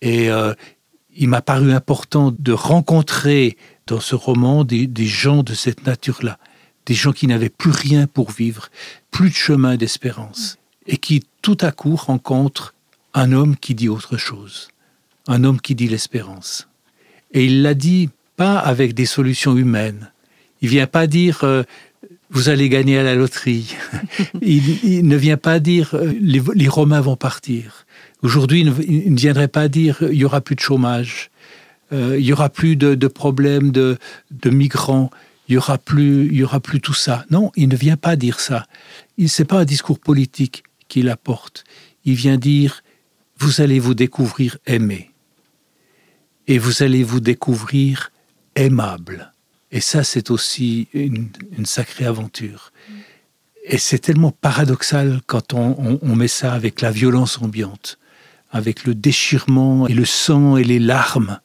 Et 0.01 0.29
euh, 0.31 0.53
il 1.15 1.29
m'a 1.29 1.41
paru 1.41 1.73
important 1.73 2.33
de 2.37 2.51
rencontrer 2.51 3.57
dans 3.87 3.99
ce 3.99 4.15
roman 4.15 4.63
des, 4.63 4.89
gens 5.05 5.43
de 5.43 5.53
cette 5.53 5.85
nature-là, 5.85 6.37
des 6.85 6.93
gens 6.93 7.11
qui 7.11 7.27
n'avaient 7.27 7.49
plus 7.49 7.71
rien 7.71 8.07
pour 8.07 8.31
vivre, 8.31 8.69
plus 9.11 9.29
de 9.29 9.35
chemin 9.35 9.75
d'espérance, 9.77 10.57
et 10.85 10.97
qui 10.97 11.23
tout 11.41 11.57
à 11.61 11.71
coup 11.71 11.95
rencontrent 11.95 12.73
un 13.13 13.31
homme 13.31 13.57
qui 13.57 13.75
dit 13.75 13.89
autre 13.89 14.17
chose, 14.17 14.69
un 15.27 15.43
homme 15.43 15.59
qui 15.59 15.75
dit 15.75 15.87
l'espérance. 15.87 16.67
Et 17.31 17.45
il 17.45 17.63
l'a 17.63 17.73
dit 17.73 18.09
pas 18.35 18.57
avec 18.57 18.93
des 18.93 19.05
solutions 19.05 19.57
humaines. 19.57 20.11
Il 20.61 20.69
vient 20.69 20.87
pas 20.87 21.07
dire 21.07 21.43
euh, 21.43 21.63
vous 22.29 22.49
allez 22.49 22.69
gagner 22.69 22.97
à 22.97 23.03
la 23.03 23.15
loterie. 23.15 23.75
il, 24.41 25.07
ne 25.07 25.15
vient 25.15 25.37
pas 25.37 25.59
dire 25.59 25.95
euh, 25.95 26.13
les 26.21 26.67
Romains 26.67 27.01
vont 27.01 27.15
partir. 27.15 27.85
Aujourd'hui, 28.21 28.61
il 28.61 29.13
ne 29.13 29.19
viendrait 29.19 29.47
pas 29.47 29.67
dire 29.67 29.97
il 30.01 30.17
y 30.17 30.25
aura 30.25 30.41
plus 30.41 30.55
de 30.55 30.59
chômage, 30.59 31.31
euh, 31.93 32.17
il 32.19 32.25
y 32.25 32.33
aura 32.33 32.49
plus 32.49 32.75
de, 32.75 33.07
problèmes 33.07 33.71
de, 33.71 33.97
migrants, 34.45 35.09
il 35.47 35.55
y 35.55 35.57
aura 35.57 35.77
plus, 35.77 36.27
il 36.27 36.35
y 36.35 36.43
aura 36.43 36.59
plus 36.59 36.81
tout 36.81 36.93
ça. 36.93 37.25
Non, 37.29 37.51
il 37.55 37.69
ne 37.69 37.75
vient 37.75 37.97
pas 37.97 38.15
dire 38.15 38.39
ça. 38.39 38.65
Il 39.17 39.29
c'est 39.29 39.45
pas 39.45 39.59
un 39.59 39.65
discours 39.65 39.99
politique 39.99 40.63
qu'il 40.87 41.09
apporte. 41.09 41.63
Il 42.03 42.15
vient 42.15 42.37
dire 42.37 42.83
vous 43.37 43.61
allez 43.61 43.79
vous 43.79 43.93
découvrir 43.93 44.57
aimé 44.65 45.11
et 46.47 46.57
vous 46.57 46.83
allez 46.83 47.03
vous 47.03 47.21
découvrir 47.21 48.11
aimable. 48.55 49.31
Et 49.71 49.81
ça, 49.81 50.03
c'est 50.03 50.31
aussi 50.31 50.87
une, 50.93 51.29
sacrée 51.65 52.05
aventure. 52.05 52.71
Et 53.63 53.77
c'est 53.77 53.99
tellement 53.99 54.31
paradoxal 54.31 55.21
quand 55.27 55.53
on, 55.53 56.15
met 56.15 56.27
ça 56.27 56.53
avec 56.53 56.81
la 56.81 56.91
violence 56.91 57.39
ambiante 57.41 57.99
avec 58.51 58.85
le 58.85 58.95
déchirement 58.95 59.87
et 59.87 59.93
le 59.93 60.05
sang 60.05 60.57
et 60.57 60.63
les 60.63 60.79
larmes. 60.79 61.39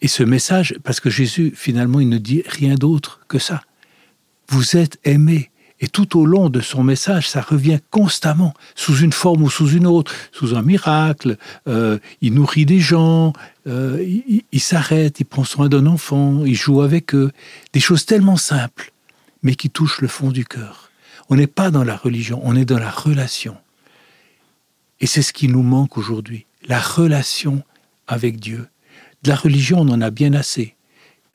Et 0.00 0.08
ce 0.08 0.22
message, 0.22 0.74
parce 0.82 1.00
que 1.00 1.10
Jésus, 1.10 1.52
finalement, 1.56 2.00
il 2.00 2.08
ne 2.08 2.18
dit 2.18 2.42
rien 2.46 2.74
d'autre 2.74 3.20
que 3.28 3.38
ça. 3.38 3.62
Vous 4.48 4.76
êtes 4.76 4.98
aimés. 5.04 5.50
Et 5.80 5.88
tout 5.88 6.18
au 6.18 6.24
long 6.24 6.50
de 6.50 6.60
son 6.60 6.82
message, 6.82 7.28
ça 7.28 7.40
revient 7.40 7.78
constamment, 7.90 8.54
sous 8.74 8.96
une 8.98 9.12
forme 9.12 9.42
ou 9.42 9.50
sous 9.50 9.70
une 9.70 9.86
autre, 9.86 10.12
sous 10.32 10.54
un 10.54 10.62
miracle. 10.62 11.36
Euh, 11.68 11.98
il 12.20 12.34
nourrit 12.34 12.64
des 12.64 12.80
gens, 12.80 13.32
euh, 13.66 14.04
il 14.52 14.60
s'arrête, 14.60 15.20
il 15.20 15.24
prend 15.24 15.44
soin 15.44 15.68
d'un 15.68 15.86
enfant, 15.86 16.44
il 16.44 16.54
joue 16.54 16.82
avec 16.82 17.14
eux. 17.14 17.32
Des 17.72 17.80
choses 17.80 18.04
tellement 18.04 18.36
simples, 18.36 18.92
mais 19.42 19.54
qui 19.54 19.70
touchent 19.70 20.00
le 20.00 20.08
fond 20.08 20.30
du 20.30 20.44
cœur. 20.44 20.90
On 21.30 21.36
n'est 21.36 21.46
pas 21.46 21.70
dans 21.70 21.84
la 21.84 21.96
religion, 21.96 22.40
on 22.44 22.56
est 22.56 22.66
dans 22.66 22.78
la 22.78 22.90
relation. 22.90 23.56
Et 25.00 25.06
c'est 25.06 25.22
ce 25.22 25.32
qui 25.32 25.48
nous 25.48 25.62
manque 25.62 25.96
aujourd'hui, 25.96 26.46
la 26.66 26.80
relation 26.80 27.62
avec 28.06 28.38
Dieu. 28.38 28.68
De 29.22 29.30
la 29.30 29.36
religion, 29.36 29.80
on 29.80 29.88
en 29.88 30.00
a 30.02 30.10
bien 30.10 30.34
assez. 30.34 30.76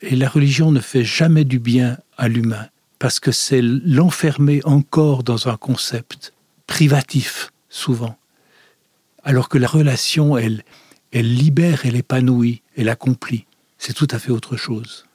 Et 0.00 0.16
la 0.16 0.28
religion 0.28 0.70
ne 0.70 0.80
fait 0.80 1.04
jamais 1.04 1.44
du 1.44 1.58
bien 1.58 1.98
à 2.16 2.28
l'humain, 2.28 2.68
parce 2.98 3.20
que 3.20 3.32
c'est 3.32 3.60
l'enfermer 3.62 4.60
encore 4.64 5.24
dans 5.24 5.48
un 5.48 5.56
concept 5.56 6.32
privatif, 6.66 7.52
souvent. 7.68 8.16
Alors 9.24 9.48
que 9.48 9.58
la 9.58 9.66
relation, 9.66 10.38
elle, 10.38 10.62
elle 11.12 11.34
libère, 11.34 11.86
elle 11.86 11.96
épanouit, 11.96 12.62
elle 12.76 12.88
accomplit. 12.88 13.46
C'est 13.78 13.94
tout 13.94 14.08
à 14.10 14.18
fait 14.18 14.30
autre 14.30 14.56
chose. 14.56 15.06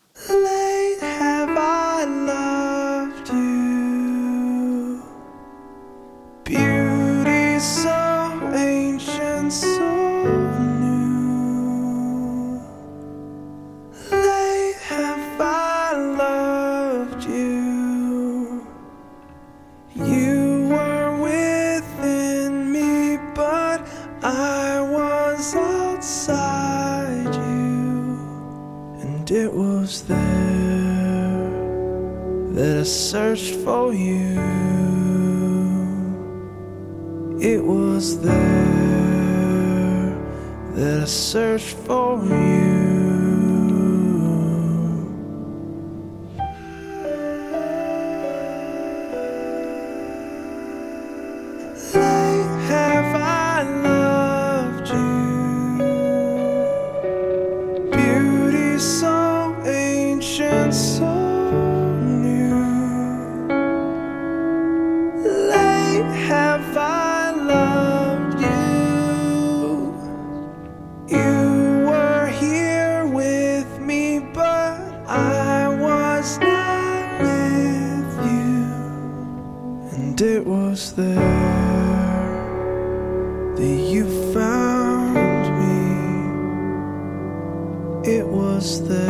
past 88.65 88.87
the 88.87 89.04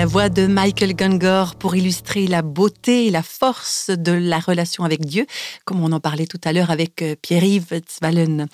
la 0.00 0.06
voix 0.06 0.30
de 0.30 0.46
Michael 0.46 0.94
Gungor 0.94 1.56
pour 1.56 1.76
illustrer 1.76 2.26
la 2.26 2.40
beauté 2.40 3.08
et 3.08 3.10
la 3.10 3.22
force 3.22 3.90
de 3.90 4.12
la 4.12 4.38
relation 4.38 4.84
avec 4.84 5.04
Dieu, 5.04 5.26
comme 5.66 5.84
on 5.84 5.92
en 5.92 6.00
parlait 6.00 6.24
tout 6.24 6.40
à 6.42 6.54
l'heure 6.54 6.70
avec 6.70 7.02
euh, 7.02 7.16
Pierre-Yves 7.20 7.82
Zwallen. 7.86 8.46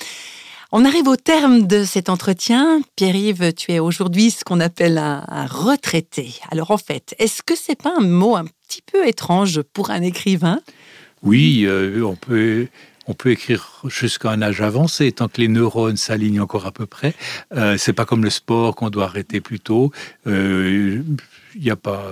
On 0.73 0.85
arrive 0.85 1.07
au 1.07 1.15
terme 1.15 1.69
de 1.69 1.85
cet 1.85 2.09
entretien. 2.09 2.81
Pierre-Yves, 2.97 3.53
tu 3.55 3.71
es 3.71 3.79
aujourd'hui 3.79 4.33
ce 4.33 4.43
qu'on 4.43 4.59
appelle 4.59 4.99
un, 4.99 5.47
retraité. 5.47 6.35
Alors 6.51 6.73
en 6.73 6.79
fait, 6.79 7.15
est-ce 7.21 7.45
que 7.45 7.55
c'est 7.55 7.81
pas 7.81 7.95
un 7.97 8.05
mot 8.05 8.35
un 8.35 8.47
petit 8.67 8.83
peu 8.83 9.07
étrange 9.07 9.63
pour 9.73 9.91
un 9.93 10.03
écrivain? 10.03 10.59
Oui, 11.23 11.63
euh, 11.65 12.03
on 12.03 12.17
peut 12.17 12.67
on 13.07 13.15
peut 13.15 13.31
écrire 13.31 13.83
jusqu'à 13.85 14.31
un 14.31 14.43
âge 14.43 14.61
avancé, 14.61 15.13
tant 15.13 15.29
que 15.29 15.41
les 15.41 15.49
neurones 15.49 15.97
s'alignent 15.97 16.41
encore 16.41 16.67
à 16.67 16.73
peu 16.73 16.87
près. 16.87 17.15
Euh, 17.55 17.77
c'est 17.79 17.93
pas 17.93 18.05
comme 18.05 18.25
le 18.25 18.31
sport 18.31 18.75
qu'on 18.75 18.91
doit 18.91 19.05
arrêter 19.05 19.41
plus 19.41 19.61
tôt. 19.61 19.93
Euh, 20.27 21.03
y 21.59 21.71
a 21.71 21.77
pas, 21.77 22.05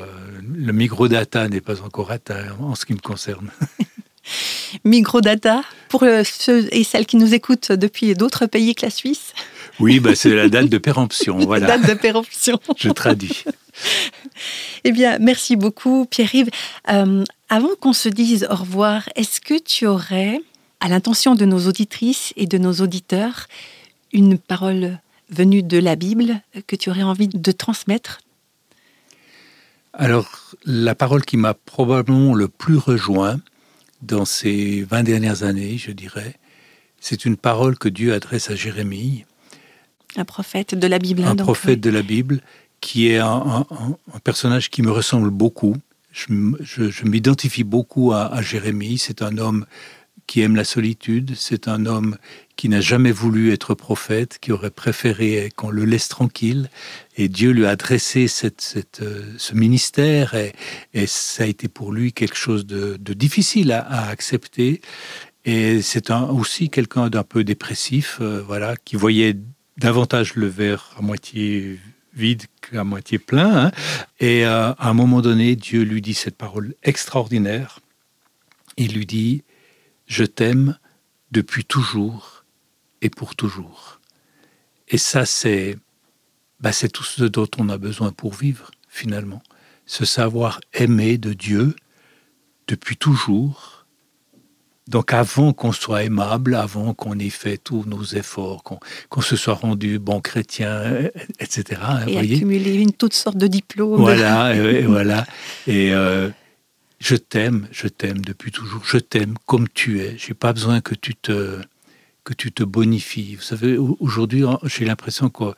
le 0.42 0.72
microdata 0.72 1.48
n'est 1.48 1.60
pas 1.60 1.82
encore 1.82 2.10
atteint 2.10 2.56
en 2.60 2.74
ce 2.74 2.86
qui 2.86 2.94
me 2.94 2.98
concerne. 2.98 3.50
Microdata, 4.84 5.62
pour 5.88 6.02
euh, 6.02 6.22
ceux 6.24 6.68
et 6.72 6.84
celles 6.84 7.06
qui 7.06 7.16
nous 7.16 7.34
écoutent 7.34 7.72
depuis 7.72 8.14
d'autres 8.14 8.46
pays 8.46 8.74
que 8.74 8.86
la 8.86 8.90
Suisse 8.90 9.32
Oui, 9.78 10.00
bah 10.00 10.14
c'est 10.14 10.34
la 10.34 10.48
date 10.48 10.68
de 10.68 10.78
péremption. 10.78 11.38
Voilà. 11.46 11.66
date 11.78 11.88
de 11.88 11.94
péremption. 11.94 12.58
Je 12.76 12.90
traduis. 12.90 13.44
Eh 14.84 14.92
bien, 14.92 15.18
merci 15.18 15.56
beaucoup, 15.56 16.06
Pierre-Yves. 16.08 16.50
Euh, 16.92 17.24
avant 17.48 17.70
qu'on 17.80 17.92
se 17.92 18.08
dise 18.08 18.46
au 18.48 18.54
revoir, 18.54 19.08
est-ce 19.16 19.40
que 19.40 19.58
tu 19.58 19.86
aurais 19.86 20.40
à 20.78 20.88
l'intention 20.88 21.34
de 21.34 21.44
nos 21.44 21.66
auditrices 21.66 22.32
et 22.36 22.46
de 22.46 22.56
nos 22.56 22.74
auditeurs 22.74 23.48
une 24.12 24.38
parole 24.38 25.00
venue 25.30 25.64
de 25.64 25.78
la 25.78 25.96
Bible 25.96 26.40
que 26.68 26.76
tu 26.76 26.90
aurais 26.90 27.02
envie 27.02 27.26
de 27.26 27.52
transmettre 27.52 28.20
Alors, 29.96 30.28
la 30.64 30.94
parole 30.94 31.24
qui 31.24 31.36
m'a 31.36 31.54
probablement 31.54 32.34
le 32.34 32.48
plus 32.48 32.76
rejoint 32.76 33.40
dans 34.02 34.24
ces 34.24 34.82
20 34.82 35.04
dernières 35.04 35.44
années, 35.44 35.78
je 35.78 35.92
dirais, 35.92 36.34
c'est 37.00 37.24
une 37.24 37.36
parole 37.36 37.78
que 37.78 37.88
Dieu 37.88 38.12
adresse 38.12 38.50
à 38.50 38.56
Jérémie. 38.56 39.24
Un 40.16 40.24
prophète 40.24 40.74
de 40.74 40.86
la 40.86 40.98
Bible. 40.98 41.22
Hein, 41.22 41.30
un 41.30 41.36
prophète 41.36 41.80
de 41.80 41.90
la 41.90 42.02
Bible 42.02 42.40
qui 42.80 43.08
est 43.08 43.18
un, 43.18 43.66
personnage 44.24 44.68
qui 44.68 44.82
me 44.82 44.90
ressemble 44.90 45.30
beaucoup. 45.30 45.76
Je, 46.12 47.04
m'identifie 47.04 47.64
beaucoup 47.64 48.12
à, 48.12 48.26
à 48.26 48.42
Jérémie. 48.42 48.98
C'est 48.98 49.22
un 49.22 49.38
homme 49.38 49.64
qui 50.26 50.40
aime 50.40 50.56
la 50.56 50.64
solitude, 50.64 51.34
c'est 51.36 51.68
un 51.68 51.86
homme 51.86 52.16
qui 52.56 52.68
n'a 52.68 52.80
jamais 52.80 53.10
voulu 53.10 53.52
être 53.52 53.74
prophète, 53.74 54.38
qui 54.40 54.52
aurait 54.52 54.70
préféré 54.70 55.50
qu'on 55.56 55.70
le 55.70 55.84
laisse 55.84 56.08
tranquille. 56.08 56.70
Et 57.16 57.28
Dieu 57.28 57.50
lui 57.50 57.66
a 57.66 57.70
adressé 57.70 58.26
euh, 58.44 59.22
ce 59.36 59.54
ministère 59.54 60.34
et, 60.34 60.52
ça 61.06 61.44
a 61.44 61.46
été 61.46 61.68
pour 61.68 61.92
lui 61.92 62.12
quelque 62.12 62.36
chose 62.36 62.66
de, 62.66 62.96
difficile 63.14 63.72
à, 63.72 64.08
accepter. 64.08 64.80
Et 65.44 65.82
c'est 65.82 66.10
aussi 66.10 66.70
quelqu'un 66.70 67.10
d'un 67.10 67.24
peu 67.24 67.44
dépressif, 67.44 68.18
euh, 68.20 68.42
voilà, 68.46 68.76
qui 68.84 68.96
voyait 68.96 69.36
davantage 69.76 70.36
le 70.36 70.46
verre 70.46 70.94
à 70.96 71.02
moitié 71.02 71.78
vide 72.14 72.44
qu'à 72.60 72.84
moitié 72.84 73.18
plein. 73.18 73.66
Hein. 73.66 73.70
Et 74.20 74.46
euh, 74.46 74.72
à 74.72 74.88
un 74.88 74.94
moment 74.94 75.20
donné, 75.20 75.56
Dieu 75.56 75.82
lui 75.82 76.00
dit 76.00 76.14
cette 76.14 76.36
parole 76.36 76.74
extraordinaire. 76.82 77.80
Il 78.76 78.94
lui 78.94 79.06
dit, 79.06 79.42
je 80.14 80.24
t'aime 80.24 80.78
depuis 81.32 81.64
toujours 81.64 82.44
et 83.02 83.10
pour 83.10 83.34
toujours. 83.34 84.00
Et 84.88 84.98
ça, 84.98 85.26
c'est 85.26 85.76
bah, 86.60 86.72
c'est 86.72 86.88
tout 86.88 87.02
ce 87.02 87.24
dont 87.24 87.48
on 87.58 87.68
a 87.68 87.78
besoin 87.78 88.12
pour 88.12 88.32
vivre, 88.34 88.70
finalement. 88.88 89.42
Ce 89.86 90.04
savoir 90.04 90.60
aimer 90.72 91.18
de 91.18 91.32
Dieu 91.32 91.74
depuis 92.68 92.96
toujours. 92.96 93.86
Donc 94.86 95.12
avant 95.12 95.52
qu'on 95.52 95.72
soit 95.72 96.04
aimable, 96.04 96.54
avant 96.54 96.94
qu'on 96.94 97.18
ait 97.18 97.30
fait 97.30 97.58
tous 97.58 97.84
nos 97.86 98.04
efforts, 98.04 98.62
qu'on 98.62 99.20
se 99.20 99.34
soit 99.34 99.54
rendu 99.54 99.98
bon 99.98 100.20
chrétien, 100.20 101.10
etc. 101.40 101.80
Et 102.06 102.18
accumuler 102.18 102.74
une 102.74 102.92
toute 102.92 103.14
sorte 103.14 103.36
de 103.36 103.46
diplômes. 103.46 104.00
Voilà, 104.00 104.54
et, 104.54 104.82
voilà. 104.82 105.26
Et 105.66 105.92
euh, 105.92 106.30
je 107.04 107.16
t'aime, 107.16 107.68
je 107.70 107.86
t'aime 107.86 108.24
depuis 108.24 108.50
toujours, 108.50 108.82
je 108.86 108.96
t'aime 108.96 109.34
comme 109.44 109.68
tu 109.68 110.00
es. 110.00 110.16
J'ai 110.16 110.32
pas 110.32 110.54
besoin 110.54 110.80
que 110.80 110.94
tu 110.94 111.14
te 111.14 111.60
que 112.24 112.32
tu 112.32 112.50
te 112.50 112.62
bonifies. 112.62 113.34
Vous 113.34 113.42
savez, 113.42 113.76
aujourd'hui, 113.76 114.44
j'ai 114.64 114.86
l'impression 114.86 115.28
qu'on 115.28 115.54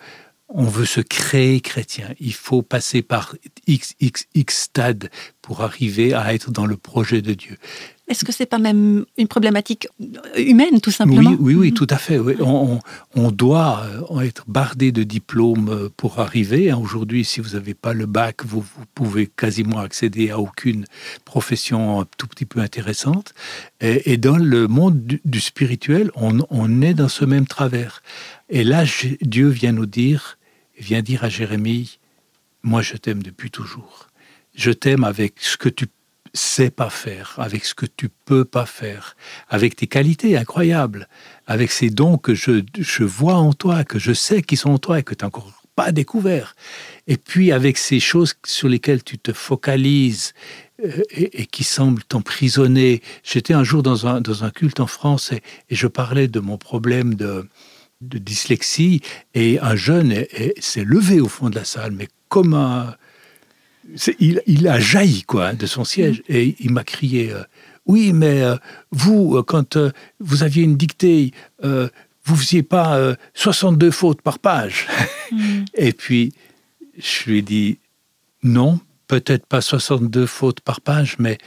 veut 0.53 0.85
se 0.85 1.01
créer 1.01 1.61
chrétien. 1.61 2.09
Il 2.19 2.35
faut 2.35 2.63
passer 2.63 3.01
par 3.03 3.37
x 3.69 3.95
x 4.01 4.25
x 4.35 4.63
stade 4.63 5.09
pour 5.41 5.61
arriver 5.63 6.15
à 6.15 6.35
être 6.35 6.51
dans 6.51 6.67
le 6.67 6.77
projet 6.77 7.23
de 7.23 7.35
Dieu. 7.35 7.57
Est-ce 8.09 8.25
que 8.25 8.33
c'est 8.33 8.47
pas 8.47 8.59
même 8.59 9.05
une 9.19 9.27
problématique 9.27 9.89
humaine, 10.37 10.81
tout 10.81 10.93
simplement 10.93 11.31
Oui, 11.31 11.37
oui, 11.41 11.55
oui, 11.55 11.75
tout 11.75 11.89
à 11.91 11.99
fait. 11.99 12.19
On, 12.19 13.31
doit 13.33 13.85
euh, 14.13 14.21
être 14.21 14.45
bardé 14.47 14.93
de 14.93 15.03
diplômes 15.03 15.69
euh, 15.69 15.89
pour 15.97 16.21
arriver. 16.21 16.71
Hein, 16.71 16.79
aujourd'hui, 16.79 17.25
si 17.25 17.41
vous 17.41 17.51
n'avez 17.51 17.75
pas 17.75 17.95
le 17.95 18.07
bac, 18.07 18.45
vous, 18.45 18.65
pouvez 18.95 19.27
quasiment 19.27 19.81
accéder 19.81 20.31
à 20.31 20.39
aucune 20.39 20.85
profession 21.25 22.01
un 22.01 22.07
tout 22.17 22.29
petit 22.29 22.47
peu 22.47 22.61
intéressante. 22.61 23.35
Et, 23.81 24.17
dans 24.17 24.37
le 24.37 24.69
monde 24.69 25.01
du, 25.25 25.41
spirituel, 25.41 26.11
on, 26.15 26.39
on, 26.51 26.83
est 26.83 26.95
dans 26.95 27.09
ce 27.09 27.25
même 27.25 27.47
travers. 27.47 28.03
Et 28.49 28.63
là, 28.63 28.85
Dieu 29.21 29.49
vient 29.49 29.73
nous 29.73 29.87
dire, 29.87 30.39
vient 30.79 31.03
dire 31.03 31.25
à 31.25 31.29
Jérémie, 31.29 31.99
moi 32.63 32.83
je 32.83 32.97
t'aime 32.97 33.23
depuis 33.23 33.51
toujours. 33.51 34.09
Je 34.55 34.71
t'aime 34.71 35.05
avec 35.05 35.35
ce 35.39 35.57
que 35.57 35.69
tu 35.69 35.87
sais 36.37 36.71
pas 36.71 36.91
faire, 36.91 37.35
avec 37.39 37.65
ce 37.65 37.75
que 37.75 37.87
tu 37.87 38.09
peux 38.09 38.45
pas 38.45 38.67
faire, 38.67 39.17
avec 39.49 39.77
tes 39.77 39.87
qualités 39.87 40.37
incroyables, 40.37 41.09
avec 41.47 41.73
ces 41.73 41.91
dons 41.91 42.19
que 42.19 42.35
je, 42.35 42.63
je 42.79 43.05
vois 43.05 43.37
en 43.37 43.53
toi, 43.53 43.85
que 43.85 43.99
je 43.99 44.13
sais 44.13 44.43
qui 44.43 44.57
sont 44.57 44.71
en 44.71 44.79
toi 44.79 44.99
et 44.99 45.03
que 45.03 45.15
tu 45.15 45.25
n'as 45.25 45.29
encore 45.29 45.53
pas 45.75 45.93
découvert. 45.93 46.57
Et 47.07 47.19
puis 47.19 47.53
avec 47.53 47.79
ces 47.79 48.01
choses 48.01 48.35
sur 48.45 48.69
lesquelles 48.69 49.05
tu 49.05 49.19
te 49.19 49.33
focalises 49.33 50.33
euh, 50.85 51.03
et, 51.11 51.47
qui 51.47 51.65
semblent 51.65 52.03
t'emprisonner. 52.03 53.03
J'étais 53.23 53.55
un 53.55 53.63
jour 53.63 53.83
dans 53.83 54.07
un, 54.07 54.21
dans 54.21 54.43
un 54.43 54.51
culte 54.51 54.81
en 54.81 54.87
France 54.87 55.33
et, 55.33 55.43
je 55.71 55.87
parlais 55.87 56.29
de 56.29 56.41
mon 56.41 56.59
problème 56.59 57.15
de, 57.15 57.49
de 58.01 58.19
dyslexie 58.19 59.03
et 59.35 59.61
un 59.61 59.77
jeune 59.77 60.25
s'est 60.59 60.85
levé 60.85 61.21
au 61.21 61.29
fond 61.29 61.51
de 61.51 61.55
la 61.55 61.65
salle, 61.65 61.93
mais 61.93 62.09
comme 62.29 62.55
un 62.55 62.97
il, 64.19 64.69
a 64.69 64.81
jailli 64.81 65.23
quoi 65.23 65.53
de 65.53 65.67
son 65.67 65.85
siège 65.85 66.21
mm. 66.21 66.35
et 66.35 66.57
il 66.61 66.73
m'a 66.73 66.85
crié 66.85 67.33
euh, 67.33 67.43
oui 67.87 68.13
mais 68.13 68.43
euh, 68.43 68.57
vous 68.91 69.37
euh, 69.37 69.43
quand 69.43 69.79
vous 70.21 70.43
aviez 70.43 70.63
une 70.63 70.77
dictée 70.77 71.33
vous 71.63 72.37
faisiez 72.37 72.63
pas 72.63 73.15
62 73.35 73.91
fautes 73.91 74.23
par 74.23 74.39
page 74.39 74.87
mm. 75.33 75.65
et 75.75 75.93
puis 75.93 76.33
je 76.99 77.31
lui 77.31 77.39
ai 77.39 77.43
dit 77.43 77.79
non 78.43 78.81
peut-être 79.07 79.47
pas 79.47 79.61
62 79.61 80.27
fautes 80.27 80.61
par 80.61 80.81
page 80.81 81.17
mais 81.19 81.39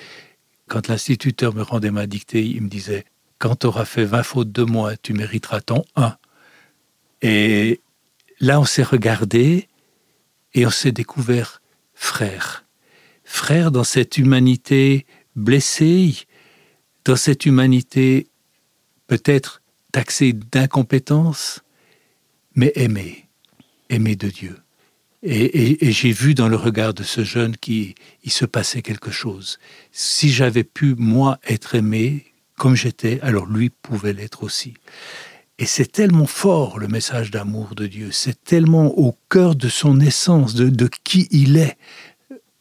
quand 0.67 0.87
l'instituteur 0.87 1.53
me 1.53 1.61
rendait 1.61 1.91
ma 1.91 2.07
dictée 2.07 2.45
il 2.45 2.61
me 2.61 2.69
disait 2.69 3.05
quand 3.37 3.57
tu 3.57 3.67
auras 3.67 3.85
fait 3.85 4.05
20 4.05 4.23
fautes 4.23 4.51
de 4.51 4.63
moins 4.63 4.93
tu 5.01 5.13
mériteras 5.13 5.61
ton 5.61 5.83
1 5.95 6.15
et 7.21 7.81
là 8.39 8.59
on 8.59 8.65
s'est 8.65 8.83
regardé 8.83 9.67
et 10.53 10.65
on 10.65 10.69
s'est 10.69 10.91
découvert 10.91 11.61
frère. 11.99 12.63
Frère 13.25 13.71
dans 13.71 13.83
cette 13.83 14.17
humanité 14.17 15.05
blessée, 15.35 16.15
dans 17.03 17.17
cette 17.17 17.45
humanité 17.45 18.27
peut-être 19.07 19.61
taxée 19.91 20.33
d'incompétence, 20.33 21.61
mais 22.55 22.71
aimée, 22.75 23.27
aimée 23.89 24.15
de 24.15 24.29
Dieu. 24.29 24.55
Et, 25.21 25.91
j'ai 25.91 26.13
vu 26.13 26.33
dans 26.33 26.47
le 26.47 26.55
regard 26.55 26.93
de 26.93 27.03
ce 27.03 27.25
jeune 27.25 27.57
qu'il 27.57 27.95
se 28.27 28.45
passait 28.45 28.81
quelque 28.81 29.11
chose. 29.11 29.59
Si 29.91 30.29
j'avais 30.31 30.63
pu, 30.63 30.95
moi, 30.97 31.37
être 31.45 31.75
aimé 31.75 32.25
comme 32.55 32.75
j'étais, 32.75 33.19
alors 33.21 33.45
lui 33.45 33.69
pouvait 33.69 34.13
l'être 34.13 34.43
aussi. 34.43 34.73
Et 35.60 35.66
c'est 35.66 35.91
tellement 35.91 36.26
fort 36.26 36.80
le 36.80 36.88
message 36.88 37.32
d'amour 37.32 37.76
de 37.76 37.86
Dieu, 37.86 38.12
c'est 38.14 38.45
tellement 38.45 38.97
au 38.97 39.14
cœur 39.30 39.55
de 39.55 39.68
son 39.68 39.99
essence, 39.99 40.55
de, 40.55 40.89
qui 41.03 41.28
il 41.32 41.57
est. 41.57 41.78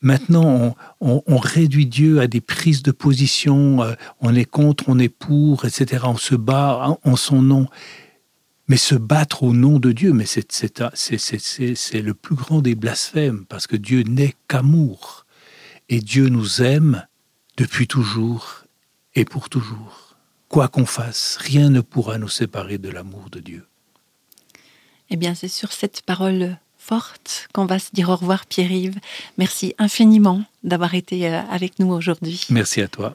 Maintenant, 0.01 0.77
on, 1.01 1.39
réduit 1.39 1.87
Dieu 1.87 2.21
à 2.21 2.27
des 2.27 2.41
prises 2.41 2.83
de 2.83 2.91
position, 2.91 3.83
euh, 3.83 3.95
on 4.21 4.35
est 4.35 4.45
contre, 4.45 4.85
on 4.89 4.99
est 4.99 5.09
pour, 5.09 5.65
etc. 5.65 6.05
On 6.07 6.17
se 6.17 6.35
bat 6.35 6.99
en, 7.05 7.17
son 7.17 7.41
nom. 7.41 7.69
Mais 8.67 8.77
se 8.77 8.97
battre 8.97 9.45
au 9.45 9.53
nom 9.53 9.79
de 9.79 9.93
Dieu, 9.93 10.13
mais 10.13 10.27
c'est 10.27 10.43
le 10.93 12.15
plus 12.15 12.35
grand 12.35 12.63
des 12.63 12.75
blasphèmes, 12.75 13.45
parce 13.49 13.69
que 13.69 13.77
Dieu 13.77 14.03
n'est 14.03 14.35
qu'amour. 14.49 15.25
Et 15.89 16.01
Dieu 16.01 16.29
nous 16.29 16.63
aime 16.63 17.07
depuis 17.57 17.87
toujours 17.87 18.65
et 19.15 19.25
pour 19.25 19.49
toujours. 19.49 20.08
Quoi 20.49 20.69
qu'on 20.69 20.87
fasse, 20.87 21.37
rien 21.41 21.71
ne 21.71 21.81
pourra 21.81 22.19
nous 22.19 22.29
séparer 22.29 22.79
de 22.79 22.89
l'amour 22.89 23.29
de 23.31 23.41
Dieu. 23.41 23.67
Eh 25.11 25.17
bien, 25.17 25.35
c'est 25.35 25.49
sur 25.49 25.73
cette 25.73 26.03
parole 26.03 26.57
forte 26.79 27.49
qu'on 27.53 27.67
va 27.67 27.79
se 27.79 27.91
dire 27.93 28.09
au 28.09 28.17
revoir, 28.17 28.47
Pierre-Yves. 28.47 28.99
Merci 29.37 29.75
infiniment 29.79 30.43
d'avoir 30.65 30.95
été 30.95 31.29
euh, 31.29 31.43
avec 31.51 31.79
nous 31.79 31.93
aujourd'hui. 31.93 32.47
Merci 32.51 32.81
à 32.81 32.89
toi. 32.89 33.15